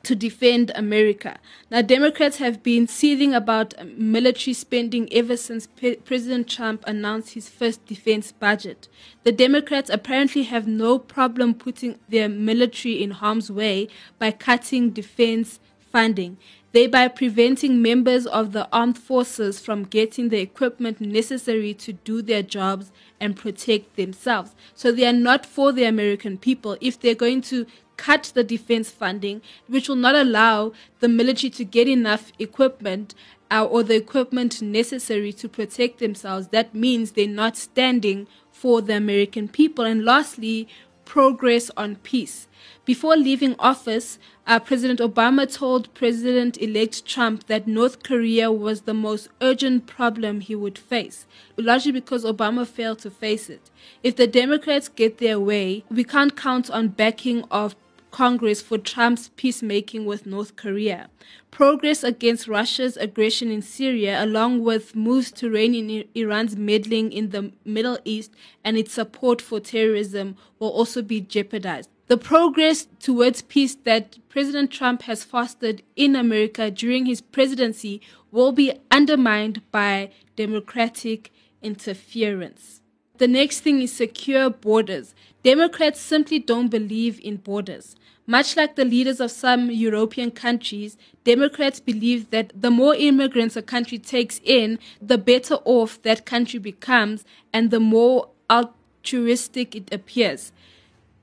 to 0.03 0.15
defend 0.15 0.69
America. 0.75 1.37
Now, 1.71 1.81
Democrats 1.81 2.37
have 2.37 2.61
been 2.61 2.87
seething 2.87 3.33
about 3.33 3.73
military 3.97 4.53
spending 4.53 5.11
ever 5.13 5.37
since 5.37 5.67
P- 5.67 5.95
President 5.95 6.49
Trump 6.49 6.83
announced 6.85 7.33
his 7.33 7.47
first 7.47 7.85
defense 7.85 8.33
budget. 8.33 8.89
The 9.23 9.31
Democrats 9.31 9.89
apparently 9.89 10.43
have 10.43 10.67
no 10.67 10.99
problem 10.99 11.53
putting 11.53 11.99
their 12.09 12.27
military 12.27 13.01
in 13.01 13.11
harm's 13.11 13.49
way 13.49 13.87
by 14.19 14.31
cutting 14.31 14.89
defense 14.89 15.61
funding, 15.89 16.37
thereby 16.73 17.07
preventing 17.07 17.81
members 17.81 18.25
of 18.25 18.51
the 18.51 18.67
armed 18.73 18.97
forces 18.97 19.61
from 19.61 19.85
getting 19.85 20.27
the 20.29 20.39
equipment 20.39 20.99
necessary 20.99 21.73
to 21.75 21.93
do 21.93 22.21
their 22.21 22.43
jobs 22.43 22.91
and 23.21 23.37
protect 23.37 23.95
themselves. 23.95 24.53
So 24.75 24.91
they 24.91 25.05
are 25.05 25.13
not 25.13 25.45
for 25.45 25.71
the 25.71 25.85
American 25.85 26.37
people. 26.37 26.75
If 26.81 26.99
they're 26.99 27.15
going 27.15 27.41
to 27.43 27.65
cut 27.97 28.31
the 28.33 28.43
defense 28.43 28.89
funding, 28.89 29.41
which 29.67 29.87
will 29.87 29.95
not 29.95 30.15
allow 30.15 30.73
the 30.99 31.07
military 31.07 31.49
to 31.51 31.65
get 31.65 31.87
enough 31.87 32.31
equipment 32.39 33.13
uh, 33.51 33.65
or 33.65 33.83
the 33.83 33.95
equipment 33.95 34.61
necessary 34.61 35.31
to 35.33 35.47
protect 35.47 35.99
themselves. 35.99 36.47
That 36.47 36.73
means 36.73 37.11
they're 37.11 37.27
not 37.27 37.57
standing 37.57 38.27
for 38.51 38.81
the 38.81 38.95
American 38.95 39.47
people. 39.47 39.85
And 39.85 40.03
lastly, 40.03 40.67
progress 41.05 41.69
on 41.77 41.97
peace. 41.97 42.47
Before 42.85 43.15
leaving 43.15 43.55
office, 43.59 44.19
uh, 44.47 44.59
President 44.59 44.99
Obama 44.99 45.51
told 45.51 45.93
President 45.93 46.57
elect 46.61 47.05
Trump 47.05 47.47
that 47.47 47.67
North 47.67 48.03
Korea 48.03 48.51
was 48.51 48.81
the 48.81 48.93
most 48.93 49.29
urgent 49.41 49.85
problem 49.85 50.41
he 50.41 50.55
would 50.55 50.77
face, 50.77 51.25
largely 51.57 51.91
because 51.91 52.25
Obama 52.25 52.65
failed 52.65 52.99
to 52.99 53.09
face 53.09 53.49
it. 53.49 53.69
If 54.01 54.15
the 54.15 54.27
Democrats 54.27 54.89
get 54.89 55.17
their 55.19 55.39
way, 55.39 55.83
we 55.89 56.03
can't 56.03 56.35
count 56.35 56.69
on 56.69 56.89
backing 56.89 57.43
of 57.51 57.75
Congress 58.13 58.61
for 58.61 58.77
Trump's 58.77 59.29
peacemaking 59.35 60.05
with 60.05 60.27
North 60.27 60.55
Korea. 60.55 61.09
Progress 61.49 62.03
against 62.03 62.47
Russia's 62.47 62.95
aggression 62.95 63.49
in 63.49 63.63
Syria, 63.63 64.23
along 64.23 64.63
with 64.63 64.95
moves 64.95 65.31
to 65.31 65.49
rein 65.49 65.73
in 65.73 66.05
Iran's 66.13 66.55
meddling 66.55 67.11
in 67.11 67.31
the 67.31 67.51
Middle 67.65 67.97
East 68.05 68.31
and 68.63 68.77
its 68.77 68.93
support 68.93 69.41
for 69.41 69.59
terrorism, 69.59 70.35
will 70.59 70.69
also 70.69 71.01
be 71.01 71.21
jeopardized. 71.21 71.89
The 72.05 72.17
progress 72.17 72.87
towards 72.99 73.41
peace 73.41 73.73
that 73.83 74.19
President 74.29 74.69
Trump 74.69 75.01
has 75.03 75.23
fostered 75.23 75.81
in 75.95 76.15
America 76.15 76.69
during 76.69 77.07
his 77.07 77.19
presidency 77.19 77.99
will 78.29 78.51
be 78.51 78.73
undermined 78.91 79.63
by 79.71 80.11
democratic 80.35 81.31
interference. 81.63 82.82
The 83.19 83.27
next 83.27 83.59
thing 83.59 83.79
is 83.79 83.93
secure 83.93 84.49
borders. 84.49 85.13
Democrats 85.43 85.99
simply 85.99 86.39
don't 86.39 86.69
believe 86.69 87.19
in 87.19 87.37
borders. 87.37 87.95
Much 88.25 88.57
like 88.57 88.75
the 88.75 88.85
leaders 88.85 89.19
of 89.19 89.29
some 89.29 89.69
European 89.69 90.31
countries, 90.31 90.97
Democrats 91.23 91.79
believe 91.79 92.31
that 92.31 92.51
the 92.59 92.71
more 92.71 92.95
immigrants 92.95 93.55
a 93.55 93.61
country 93.61 93.99
takes 93.99 94.41
in, 94.43 94.79
the 94.99 95.19
better 95.19 95.55
off 95.65 96.01
that 96.01 96.25
country 96.25 96.57
becomes 96.57 97.23
and 97.53 97.69
the 97.69 97.79
more 97.79 98.29
altruistic 98.49 99.75
it 99.75 99.93
appears. 99.93 100.51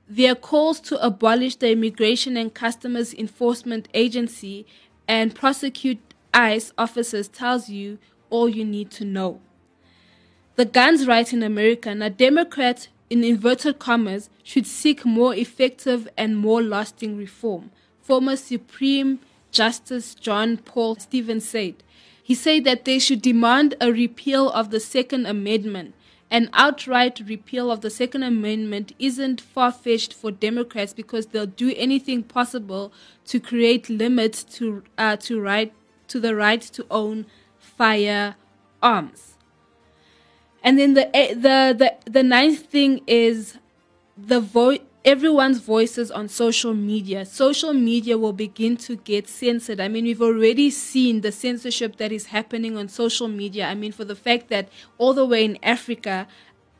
Their 0.07 0.35
calls 0.35 0.79
to 0.81 1.05
abolish 1.05 1.57
the 1.57 1.71
Immigration 1.71 2.37
and 2.37 2.53
Customs 2.53 3.13
Enforcement 3.13 3.89
Agency 3.93 4.65
and 5.09 5.35
prosecute 5.35 5.99
ICE 6.33 6.71
officers 6.77 7.27
tells 7.27 7.67
you 7.67 7.97
all 8.29 8.47
you 8.47 8.63
need 8.63 8.91
to 8.91 9.03
know. 9.03 9.41
The 10.55 10.65
guns 10.65 11.07
right 11.07 11.31
in 11.31 11.43
America. 11.43 11.93
Now, 11.95 12.09
Democrats 12.09 12.87
in 13.11 13.25
inverted 13.25 13.77
commas, 13.77 14.29
should 14.41 14.65
seek 14.65 15.05
more 15.05 15.35
effective 15.35 16.07
and 16.17 16.37
more 16.37 16.63
lasting 16.63 17.17
reform. 17.17 17.69
Former 18.01 18.37
Supreme 18.37 19.19
Justice 19.51 20.15
John 20.15 20.55
Paul 20.55 20.95
Stevens 20.95 21.47
said. 21.47 21.75
He 22.23 22.33
said 22.33 22.63
that 22.63 22.85
they 22.85 22.99
should 22.99 23.21
demand 23.21 23.75
a 23.81 23.91
repeal 23.91 24.49
of 24.49 24.69
the 24.69 24.79
Second 24.79 25.25
Amendment. 25.25 25.93
An 26.29 26.49
outright 26.53 27.19
repeal 27.27 27.69
of 27.69 27.81
the 27.81 27.89
Second 27.89 28.23
Amendment 28.23 28.93
isn't 28.97 29.41
far 29.41 29.73
fetched 29.73 30.13
for 30.13 30.31
Democrats 30.31 30.93
because 30.93 31.25
they'll 31.27 31.45
do 31.45 31.73
anything 31.75 32.23
possible 32.23 32.93
to 33.25 33.41
create 33.41 33.89
limits 33.89 34.45
to 34.55 34.83
uh, 34.97 35.17
to 35.17 35.41
right 35.41 35.73
to 36.07 36.21
the 36.21 36.33
right 36.33 36.61
to 36.61 36.85
own 36.89 37.25
firearms. 37.59 39.30
And 40.63 40.77
then 40.77 40.93
the 40.93 41.15
eh, 41.15 41.33
the 41.33 41.75
the 41.77 41.95
the 42.09 42.23
ninth 42.23 42.67
thing 42.67 43.01
is 43.07 43.57
the 44.17 44.41
everyone's 45.03 45.59
voices 45.59 46.11
on 46.11 46.27
social 46.27 46.73
media. 46.73 47.25
Social 47.25 47.73
media 47.73 48.17
will 48.17 48.33
begin 48.33 48.77
to 48.77 48.95
get 48.97 49.27
censored. 49.27 49.79
I 49.79 49.87
mean, 49.87 50.05
we've 50.05 50.21
already 50.21 50.69
seen 50.69 51.21
the 51.21 51.31
censorship 51.31 51.97
that 51.97 52.11
is 52.11 52.27
happening 52.27 52.77
on 52.77 52.87
social 52.87 53.27
media. 53.27 53.67
I 53.67 53.75
mean, 53.75 53.91
for 53.91 54.05
the 54.05 54.15
fact 54.15 54.49
that 54.49 54.69
all 54.97 55.13
the 55.13 55.25
way 55.25 55.43
in 55.43 55.57
Africa, 55.63 56.27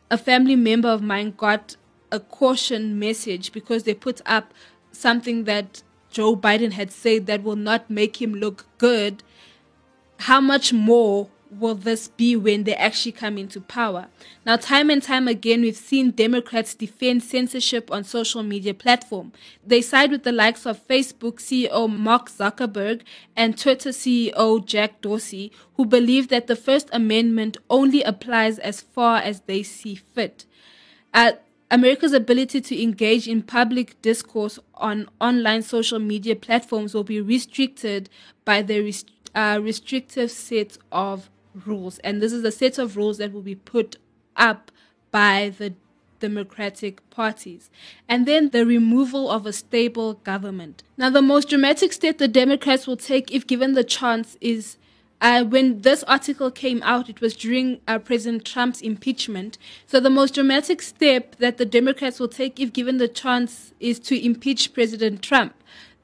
a 0.10 0.18
family 0.18 0.56
member 0.56 0.90
of 0.90 1.02
mine 1.02 1.34
got 1.36 1.76
a 2.12 2.20
caution 2.20 3.00
message 3.00 3.52
because 3.52 3.84
they 3.84 3.94
put 3.94 4.22
up 4.26 4.54
something 4.92 5.46
that 5.46 5.82
Joe 6.12 6.36
Biden 6.36 6.74
had 6.74 6.92
said 6.92 7.26
that 7.26 7.42
will 7.42 7.56
not 7.56 7.90
make 7.90 8.22
him 8.22 8.34
look 8.34 8.66
good. 8.78 9.24
How 10.20 10.42
much 10.42 10.74
more 10.74 11.30
will 11.52 11.76
this 11.76 12.08
be 12.08 12.36
when 12.36 12.64
they 12.64 12.76
actually 12.76 13.12
come 13.12 13.38
into 13.38 13.60
power? 13.60 14.08
Now, 14.46 14.56
time 14.56 14.90
and 14.90 15.04
time 15.04 15.28
again, 15.28 15.62
we've 15.62 15.76
seen 15.76 16.12
Democrats 16.12 16.74
defend 16.74 17.24
censorship 17.24 17.92
on 17.92 18.04
social 18.04 18.42
media 18.42 18.74
platform. 18.74 19.34
They 19.66 19.82
side 19.82 20.12
with 20.12 20.24
the 20.24 20.32
likes 20.32 20.66
of 20.66 20.88
Facebook 20.88 21.36
CEO 21.36 21.94
Mark 21.94 22.30
Zuckerberg 22.30 23.02
and 23.36 23.58
Twitter 23.58 23.90
CEO 23.90 24.66
Jack 24.66 25.02
Dorsey, 25.02 25.52
who 25.76 25.86
believe 25.86 26.30
that 26.30 26.48
the 26.48 26.56
First 26.56 26.90
Amendment 26.94 27.58
only 27.70 28.02
applies 28.04 28.58
as 28.60 28.82
far 28.82 29.18
as 29.18 29.42
they 29.42 29.62
see 29.64 29.96
fit. 29.96 30.46
Uh, 31.14 31.34
America's 31.70 32.14
ability 32.14 32.60
to 32.60 32.82
engage 32.82 33.28
in 33.28 33.42
public 33.42 34.02
discourse 34.02 34.60
on 34.76 35.08
online 35.22 35.62
social 35.62 36.00
media 36.00 36.36
platforms 36.36 36.94
will 36.94 37.04
be 37.04 37.22
restricted 37.22 38.10
by 38.44 38.62
the 38.62 38.82
rest- 38.82 39.12
uh, 39.34 39.60
restrictive 39.62 40.30
set 40.32 40.78
of 40.92 41.30
rules. 41.66 42.00
And 42.00 42.22
this 42.22 42.34
is 42.34 42.44
a 42.44 42.52
set 42.52 42.78
of 42.78 42.98
rules 42.98 43.18
that 43.18 43.34
will 43.34 43.42
be 43.42 43.56
put 43.56 43.98
up 44.36 44.72
by 45.12 45.54
the 45.58 45.74
Democratic 46.20 47.08
parties. 47.10 47.70
And 48.08 48.26
then 48.26 48.52
the 48.52 48.66
removal 48.66 49.30
of 49.30 49.46
a 49.46 49.54
stable 49.54 50.14
government. 50.14 50.84
Now, 50.98 51.10
the 51.10 51.22
most 51.22 51.50
dramatic 51.50 51.92
step 51.92 52.18
the 52.18 52.28
Democrats 52.28 52.88
will 52.88 52.98
take, 52.98 53.32
if 53.32 53.46
given 53.46 53.74
the 53.74 53.84
chance, 53.84 54.38
is 54.40 54.78
uh, 55.20 55.44
when 55.44 55.82
this 55.82 56.04
article 56.04 56.50
came 56.50 56.82
out, 56.84 57.08
it 57.08 57.22
was 57.22 57.36
during 57.36 57.80
uh, 57.88 58.00
President 58.00 58.44
Trump's 58.44 58.82
impeachment. 58.82 59.58
So 59.86 60.00
the 60.00 60.10
most 60.10 60.34
dramatic 60.34 60.82
step 60.82 61.36
that 61.36 61.58
the 61.58 61.66
Democrats 61.66 62.20
will 62.20 62.28
take, 62.28 62.60
if 62.60 62.74
given 62.74 62.98
the 62.98 63.08
chance, 63.08 63.74
is 63.80 64.00
to 64.00 64.26
impeach 64.26 64.74
President 64.74 65.22
Trump. 65.22 65.54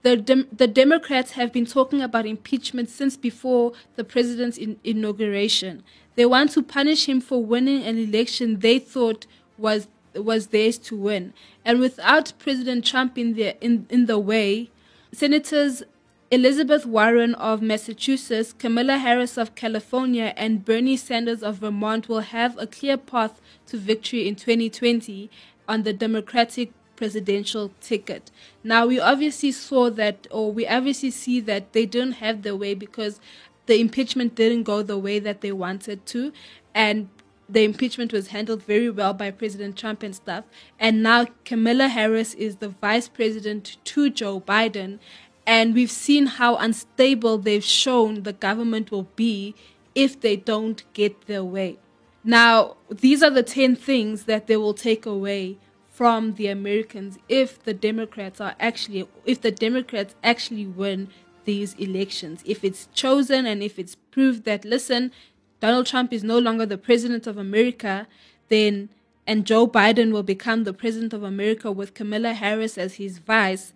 The, 0.03 0.17
Dem- 0.17 0.47
the 0.55 0.67
Democrats 0.67 1.31
have 1.31 1.51
been 1.51 1.65
talking 1.65 2.01
about 2.01 2.25
impeachment 2.25 2.89
since 2.89 3.17
before 3.17 3.73
the 3.95 4.03
president's 4.03 4.57
in- 4.57 4.79
inauguration. 4.83 5.83
They 6.15 6.25
want 6.25 6.51
to 6.51 6.63
punish 6.63 7.07
him 7.07 7.21
for 7.21 7.43
winning 7.43 7.83
an 7.83 7.97
election 7.97 8.60
they 8.60 8.79
thought 8.79 9.25
was 9.57 9.88
was 10.15 10.47
theirs 10.47 10.79
to 10.79 10.95
win. 10.95 11.31
And 11.63 11.79
without 11.79 12.33
President 12.39 12.86
Trump 12.86 13.17
in 13.17 13.33
the 13.36 13.63
in, 13.63 13.86
in 13.89 14.07
the 14.07 14.17
way, 14.17 14.71
Senators 15.12 15.83
Elizabeth 16.29 16.86
Warren 16.86 17.36
of 17.36 17.62
Massachusetts, 17.62 18.51
Kamala 18.51 18.97
Harris 18.97 19.38
of 19.38 19.55
California, 19.55 20.33
and 20.36 20.65
Bernie 20.65 20.97
Sanders 20.97 21.41
of 21.41 21.57
Vermont 21.57 22.10
will 22.10 22.19
have 22.19 22.57
a 22.57 22.67
clear 22.67 22.97
path 22.97 23.39
to 23.67 23.77
victory 23.77 24.27
in 24.27 24.36
2020 24.36 25.29
on 25.69 25.83
the 25.83 25.93
Democratic 25.93 26.71
presidential 26.97 27.71
ticket. 27.79 28.29
Now, 28.63 28.86
we 28.86 28.99
obviously 28.99 29.53
saw 29.53 29.89
that, 29.91 30.27
or 30.29 30.51
we 30.51 30.67
obviously 30.67 31.12
see 31.12 31.39
that 31.41 31.71
they 31.71 31.86
didn't 31.86 32.13
have 32.13 32.41
their 32.41 32.57
way 32.57 32.73
because 32.73 33.21
the 33.67 33.79
impeachment 33.79 34.36
didn't 34.36 34.63
go 34.63 34.81
the 34.81 34.97
way 34.97 35.19
that 35.19 35.39
they 35.39 35.53
wanted 35.53 36.05
to. 36.07 36.33
And 36.75 37.07
the 37.49 37.63
impeachment 37.63 38.12
was 38.12 38.27
handled 38.27 38.63
very 38.63 38.89
well 38.89 39.13
by 39.13 39.31
President 39.31 39.77
Trump 39.77 40.03
and 40.03 40.13
stuff. 40.13 40.43
And 40.77 41.01
now 41.01 41.27
Kamala 41.45 41.88
Harris 41.88 42.33
is 42.33 42.57
the 42.57 42.69
vice 42.69 43.07
president 43.07 43.77
to 43.86 44.10
Joe 44.10 44.41
Biden. 44.41 44.99
And 45.45 45.73
we've 45.73 45.91
seen 45.91 46.25
how 46.25 46.57
unstable 46.57 47.38
they've 47.38 47.63
shown 47.63 48.23
the 48.23 48.33
government 48.33 48.91
will 48.91 49.07
be 49.15 49.55
if 49.95 50.19
they 50.19 50.36
don't 50.36 50.83
get 50.93 51.27
their 51.27 51.43
way. 51.43 51.77
Now, 52.23 52.75
these 52.89 53.23
are 53.23 53.29
the 53.29 53.43
10 53.43 53.77
things 53.77 54.23
that 54.25 54.47
they 54.47 54.57
will 54.57 54.73
take 54.73 55.05
away 55.05 55.57
from 55.97 56.36
the 56.36 56.45
Americans 56.45 57.17
if 57.27 57.63
the 57.63 57.73
Democrats 57.73 58.39
are 58.39 58.53
actually, 58.60 59.10
if 59.25 59.41
the 59.41 59.49
Democrats 59.49 60.13
actually 60.23 60.67
win 60.67 61.10
these 61.45 61.73
elections. 61.79 62.43
If 62.45 62.63
it's 62.63 62.88
chosen 62.93 63.47
and 63.47 63.63
if 63.63 63.79
it's 63.79 63.95
proved 63.95 64.43
that, 64.43 64.63
listen, 64.63 65.12
Donald 65.60 65.88
Trump 65.88 66.13
is 66.13 66.23
no 66.23 66.38
longer 66.38 66.67
the 66.67 66.77
president 66.77 67.25
of 67.25 67.39
America, 67.39 68.07
then 68.49 68.89
and 69.25 69.43
Joe 69.43 69.67
Biden 69.67 70.12
will 70.12 70.21
become 70.21 70.65
the 70.65 70.71
president 70.71 71.13
of 71.13 71.23
America 71.23 71.71
with 71.71 71.95
Kamala 71.95 72.33
Harris 72.33 72.77
as 72.77 72.93
his 72.95 73.17
vice, 73.17 73.73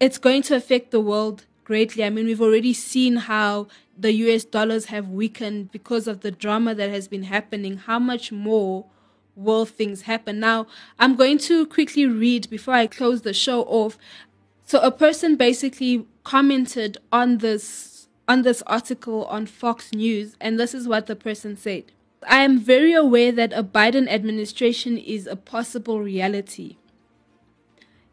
it's 0.00 0.18
going 0.18 0.42
to 0.42 0.56
affect 0.56 0.90
the 0.90 1.00
world 1.00 1.46
greatly. 1.62 2.02
I 2.02 2.10
mean, 2.10 2.26
we've 2.26 2.42
already 2.42 2.74
seen 2.74 3.14
how 3.14 3.68
the 3.96 4.12
US 4.24 4.42
dollars 4.42 4.86
have 4.86 5.08
weakened 5.08 5.70
because 5.70 6.08
of 6.08 6.22
the 6.22 6.32
drama 6.32 6.74
that 6.74 6.90
has 6.90 7.06
been 7.06 7.22
happening. 7.22 7.76
How 7.76 8.00
much 8.00 8.32
more 8.32 8.86
will 9.34 9.64
things 9.66 10.02
happen? 10.02 10.40
Now, 10.40 10.66
I'm 10.98 11.16
going 11.16 11.38
to 11.38 11.66
quickly 11.66 12.06
read 12.06 12.48
before 12.50 12.74
I 12.74 12.86
close 12.86 13.22
the 13.22 13.32
show 13.32 13.62
off. 13.62 13.98
So, 14.64 14.80
a 14.80 14.90
person 14.90 15.36
basically 15.36 16.06
commented 16.24 16.98
on 17.10 17.38
this 17.38 18.08
on 18.28 18.42
this 18.42 18.62
article 18.68 19.24
on 19.24 19.46
Fox 19.46 19.92
News, 19.92 20.36
and 20.40 20.58
this 20.58 20.72
is 20.72 20.86
what 20.86 21.06
the 21.06 21.16
person 21.16 21.56
said. 21.56 21.84
I 22.28 22.42
am 22.42 22.60
very 22.60 22.92
aware 22.92 23.32
that 23.32 23.52
a 23.52 23.64
Biden 23.64 24.08
administration 24.08 24.98
is 24.98 25.26
a 25.26 25.34
possible 25.34 26.00
reality 26.00 26.76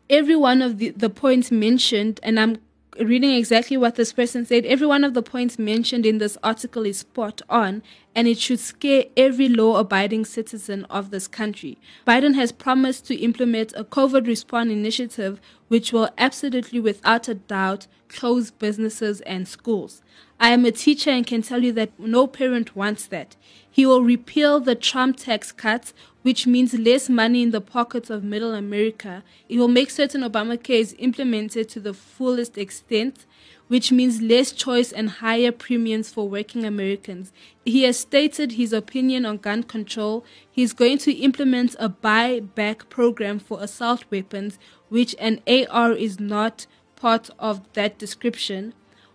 every 0.09 0.35
one 0.35 0.61
of 0.61 0.77
the, 0.77 0.89
the 0.91 1.09
points 1.09 1.51
mentioned, 1.51 2.19
and 2.23 2.39
I'm 2.39 2.57
reading 2.99 3.31
exactly 3.31 3.77
what 3.77 3.95
this 3.95 4.13
person 4.13 4.45
said, 4.45 4.65
every 4.65 4.87
one 4.87 5.03
of 5.03 5.13
the 5.13 5.21
points 5.21 5.59
mentioned 5.59 6.05
in 6.05 6.17
this 6.17 6.37
article 6.43 6.85
is 6.85 6.99
spot 6.99 7.41
on, 7.49 7.83
and 8.15 8.27
it 8.27 8.37
should 8.39 8.59
scare 8.59 9.05
every 9.15 9.47
law 9.47 9.77
abiding 9.77 10.25
citizen 10.25 10.85
of 10.85 11.11
this 11.11 11.27
country. 11.27 11.77
Biden 12.05 12.35
has 12.35 12.51
promised 12.51 13.05
to 13.07 13.15
implement 13.15 13.73
a 13.75 13.83
COVID 13.83 14.27
response 14.27 14.71
initiative 14.71 15.39
which 15.67 15.91
will 15.91 16.09
absolutely, 16.17 16.79
without 16.79 17.27
a 17.27 17.35
doubt, 17.35 17.87
close 18.07 18.51
businesses 18.51 19.21
and 19.21 19.47
schools. 19.47 20.01
I 20.39 20.49
am 20.49 20.65
a 20.65 20.71
teacher 20.71 21.09
and 21.09 21.25
can 21.25 21.41
tell 21.41 21.63
you 21.63 21.71
that 21.73 21.99
no 21.99 22.27
parent 22.27 22.75
wants 22.75 23.07
that. 23.07 23.35
He 23.69 23.87
will 23.87 24.03
repeal 24.03 24.59
the 24.59 24.75
Trump 24.75 25.17
tax 25.17 25.51
cuts, 25.51 25.95
which 26.21 26.45
means 26.45 26.75
less 26.75 27.09
money 27.09 27.41
in 27.41 27.49
the 27.49 27.61
pockets 27.61 28.11
of 28.11 28.23
middle 28.23 28.53
America. 28.53 29.23
It 29.49 29.57
will 29.57 29.67
make 29.67 29.89
certain 29.89 30.21
Obamacare 30.21 30.79
is 30.79 30.95
implemented 30.99 31.69
to 31.69 31.79
the 31.79 31.93
fullest 31.93 32.55
extent, 32.55 33.25
which 33.67 33.91
means 33.91 34.21
less 34.21 34.51
choice 34.51 34.91
and 34.91 35.09
higher 35.09 35.51
premiums 35.51 36.11
for 36.11 36.29
working 36.29 36.65
Americans. 36.65 37.31
He 37.65 37.83
has 37.83 37.97
stated 37.97 38.53
his 38.53 38.73
opinion 38.73 39.25
on 39.25 39.37
gun 39.37 39.63
control. 39.63 40.23
He 40.49 40.61
is 40.61 40.73
going 40.73 40.99
to 40.99 41.13
implement 41.13 41.75
a 41.79 41.89
buyback 41.89 42.89
program 42.89 43.39
for 43.39 43.61
assault 43.61 44.05
weapons, 44.11 44.59
which 44.89 45.15
an 45.17 45.41
AR 45.47 45.93
is 45.93 46.19
not 46.19 46.67
part 46.95 47.31
of 47.39 47.61
that 47.73 47.97
description. 47.97 48.73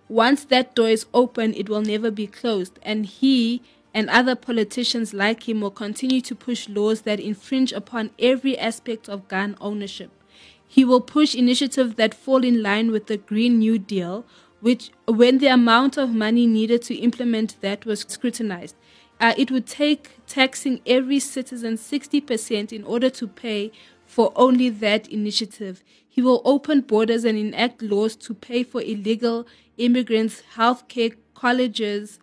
Once 0.09 0.45
that 0.45 0.75
door 0.75 0.88
is 0.88 1.07
open, 1.15 1.55
it 1.55 1.69
will 1.69 1.83
never 1.83 2.11
be 2.11 2.27
closed, 2.27 2.79
and 2.83 3.07
he 3.07 3.62
and 3.95 4.09
other 4.11 4.35
politicians 4.35 5.12
like 5.12 5.49
him 5.49 5.61
will 5.61 5.71
continue 5.71 6.21
to 6.21 6.35
push 6.35 6.69
laws 6.69 7.03
that 7.03 7.21
infringe 7.21 7.73
upon 7.73 8.11
every 8.19 8.59
aspect 8.59 9.09
of 9.09 9.29
gun 9.29 9.57
ownership. 9.61 10.11
He 10.67 10.85
will 10.85 11.01
push 11.03 11.35
initiatives 11.35 11.95
that 11.97 12.15
fall 12.15 12.45
in 12.45 12.62
line 12.62 12.91
with 12.91 13.07
the 13.07 13.19
Green 13.19 13.59
New 13.59 13.79
Deal, 13.79 14.25
which, 14.61 14.91
when 15.07 15.38
the 15.38 15.49
amount 15.49 15.99
of 15.99 16.11
money 16.11 16.47
needed 16.47 16.83
to 16.83 16.95
implement 16.95 17.61
that 17.61 17.85
was 17.85 18.07
scrutinized, 18.09 18.77
uh, 19.21 19.35
it 19.37 19.51
would 19.51 19.67
take 19.67 20.11
taxing 20.27 20.81
every 20.87 21.21
citizen 21.21 21.75
60% 21.75 22.73
in 22.73 22.85
order 22.85 23.11
to 23.11 23.29
pay 23.29 23.71
for 24.07 24.33
only 24.35 24.69
that 24.69 25.07
initiative. 25.09 25.83
He 26.09 26.21
will 26.21 26.43
open 26.45 26.81
borders 26.83 27.25
and 27.25 27.38
enact 27.38 27.83
laws 27.83 28.17
to 28.17 28.35
pay 28.35 28.62
for 28.62 28.83
illegal 28.83 29.47
immigrants' 29.79 30.43
healthcare 30.57 31.17
colleges, 31.35 32.19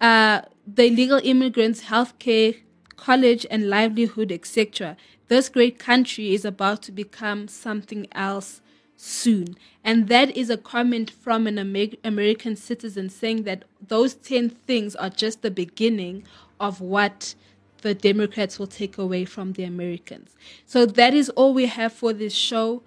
uh, 0.00 0.42
the 0.66 0.86
illegal 0.86 1.20
immigrants' 1.22 1.84
healthcare, 1.84 2.58
college, 2.96 3.46
and 3.50 3.68
livelihood, 3.68 4.30
etc. 4.30 4.96
This 5.28 5.48
great 5.48 5.78
country 5.78 6.34
is 6.34 6.44
about 6.44 6.82
to 6.82 6.92
become 6.92 7.48
something 7.48 8.06
else 8.12 8.60
soon. 8.96 9.56
And 9.82 10.08
that 10.08 10.36
is 10.36 10.48
a 10.48 10.56
comment 10.56 11.10
from 11.10 11.46
an 11.46 11.58
Amer- 11.58 11.96
American 12.04 12.54
citizen 12.54 13.08
saying 13.08 13.42
that 13.44 13.64
those 13.88 14.14
10 14.14 14.50
things 14.50 14.94
are 14.94 15.10
just 15.10 15.42
the 15.42 15.50
beginning 15.50 16.24
of 16.60 16.80
what 16.80 17.34
the 17.82 17.94
Democrats 17.94 18.58
will 18.58 18.68
take 18.68 18.96
away 18.98 19.24
from 19.24 19.54
the 19.54 19.64
Americans. 19.64 20.36
So 20.66 20.86
that 20.86 21.14
is 21.14 21.28
all 21.30 21.52
we 21.52 21.66
have 21.66 21.92
for 21.92 22.12
this 22.12 22.32
show. 22.32 22.82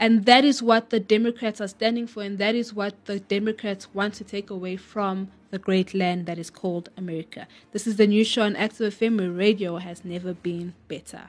And 0.00 0.24
that 0.24 0.46
is 0.46 0.62
what 0.62 0.88
the 0.88 0.98
Democrats 0.98 1.60
are 1.60 1.68
standing 1.68 2.06
for, 2.06 2.22
and 2.22 2.38
that 2.38 2.54
is 2.54 2.72
what 2.72 3.04
the 3.04 3.20
Democrats 3.20 3.92
want 3.92 4.14
to 4.14 4.24
take 4.24 4.48
away 4.48 4.76
from 4.76 5.30
the 5.50 5.58
great 5.58 5.92
land 5.92 6.24
that 6.24 6.38
is 6.38 6.48
called 6.48 6.88
America. 6.96 7.46
This 7.72 7.86
is 7.86 7.96
the 7.96 8.06
new 8.06 8.24
show 8.24 8.44
on 8.44 8.56
Active 8.56 8.94
FM 8.94 9.36
radio 9.36 9.76
has 9.76 10.02
never 10.02 10.32
been 10.32 10.72
better. 10.88 11.28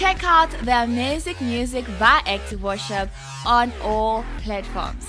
Check 0.00 0.24
out 0.24 0.48
the 0.62 0.84
amazing 0.84 1.36
music 1.42 1.84
by 1.98 2.22
Active 2.24 2.62
Worship 2.62 3.10
on 3.44 3.70
all 3.82 4.24
platforms. 4.38 5.06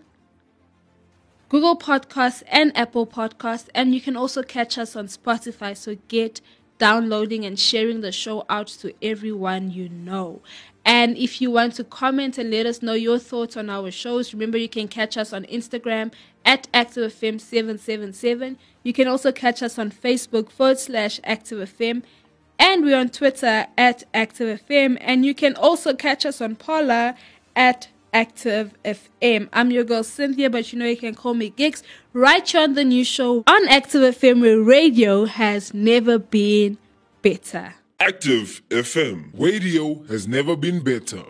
Google 1.49 1.77
Podcasts 1.77 2.43
and 2.47 2.71
Apple 2.75 3.05
Podcasts, 3.05 3.67
and 3.75 3.93
you 3.93 3.99
can 3.99 4.15
also 4.15 4.43
catch 4.43 4.77
us 4.77 4.95
on 4.95 5.07
Spotify. 5.07 5.75
So 5.75 5.97
get 6.07 6.39
downloading 6.83 7.45
and 7.45 7.57
sharing 7.57 8.01
the 8.01 8.11
show 8.11 8.43
out 8.49 8.67
to 8.67 8.93
everyone 9.01 9.71
you 9.71 9.87
know. 9.87 10.41
And 10.83 11.15
if 11.15 11.39
you 11.39 11.49
want 11.49 11.75
to 11.75 11.85
comment 11.85 12.37
and 12.37 12.51
let 12.51 12.65
us 12.65 12.81
know 12.81 12.91
your 12.91 13.19
thoughts 13.19 13.55
on 13.55 13.69
our 13.69 13.89
shows, 13.89 14.33
remember 14.33 14.57
you 14.57 14.67
can 14.67 14.89
catch 14.89 15.15
us 15.15 15.31
on 15.31 15.45
Instagram 15.45 16.11
at 16.43 16.69
ActiveFM777. 16.73 18.57
You 18.83 18.91
can 18.91 19.07
also 19.07 19.31
catch 19.31 19.63
us 19.63 19.79
on 19.79 19.91
Facebook 19.91 20.49
forward 20.51 20.77
slash 20.77 21.21
ActiveFM. 21.21 22.03
And 22.59 22.83
we're 22.83 22.97
on 22.97 23.07
Twitter 23.07 23.67
at 23.77 24.03
ActiveFM. 24.13 24.97
And 24.99 25.25
you 25.25 25.33
can 25.33 25.55
also 25.55 25.93
catch 25.93 26.25
us 26.25 26.41
on 26.41 26.57
Parler 26.57 27.15
at 27.55 27.87
Active 28.13 28.73
FM. 28.85 29.49
I'm 29.51 29.71
your 29.71 29.83
girl 29.83 30.03
Cynthia, 30.03 30.49
but 30.49 30.71
you 30.71 30.79
know 30.79 30.85
you 30.85 30.95
can 30.95 31.15
call 31.15 31.33
me 31.33 31.49
Giks. 31.49 31.81
Right 32.13 32.47
here 32.47 32.61
on 32.61 32.75
the 32.75 32.85
new 32.85 33.03
show 33.03 33.43
on 33.47 33.67
Active 33.67 34.15
FM 34.15 34.41
where 34.41 34.61
radio 34.61 35.25
has 35.25 35.73
never 35.73 36.19
been 36.19 36.77
better. 37.23 37.73
Active 37.99 38.61
FM. 38.69 39.31
Radio 39.33 40.03
has 40.03 40.27
never 40.27 40.55
been 40.55 40.81
better. 40.81 41.23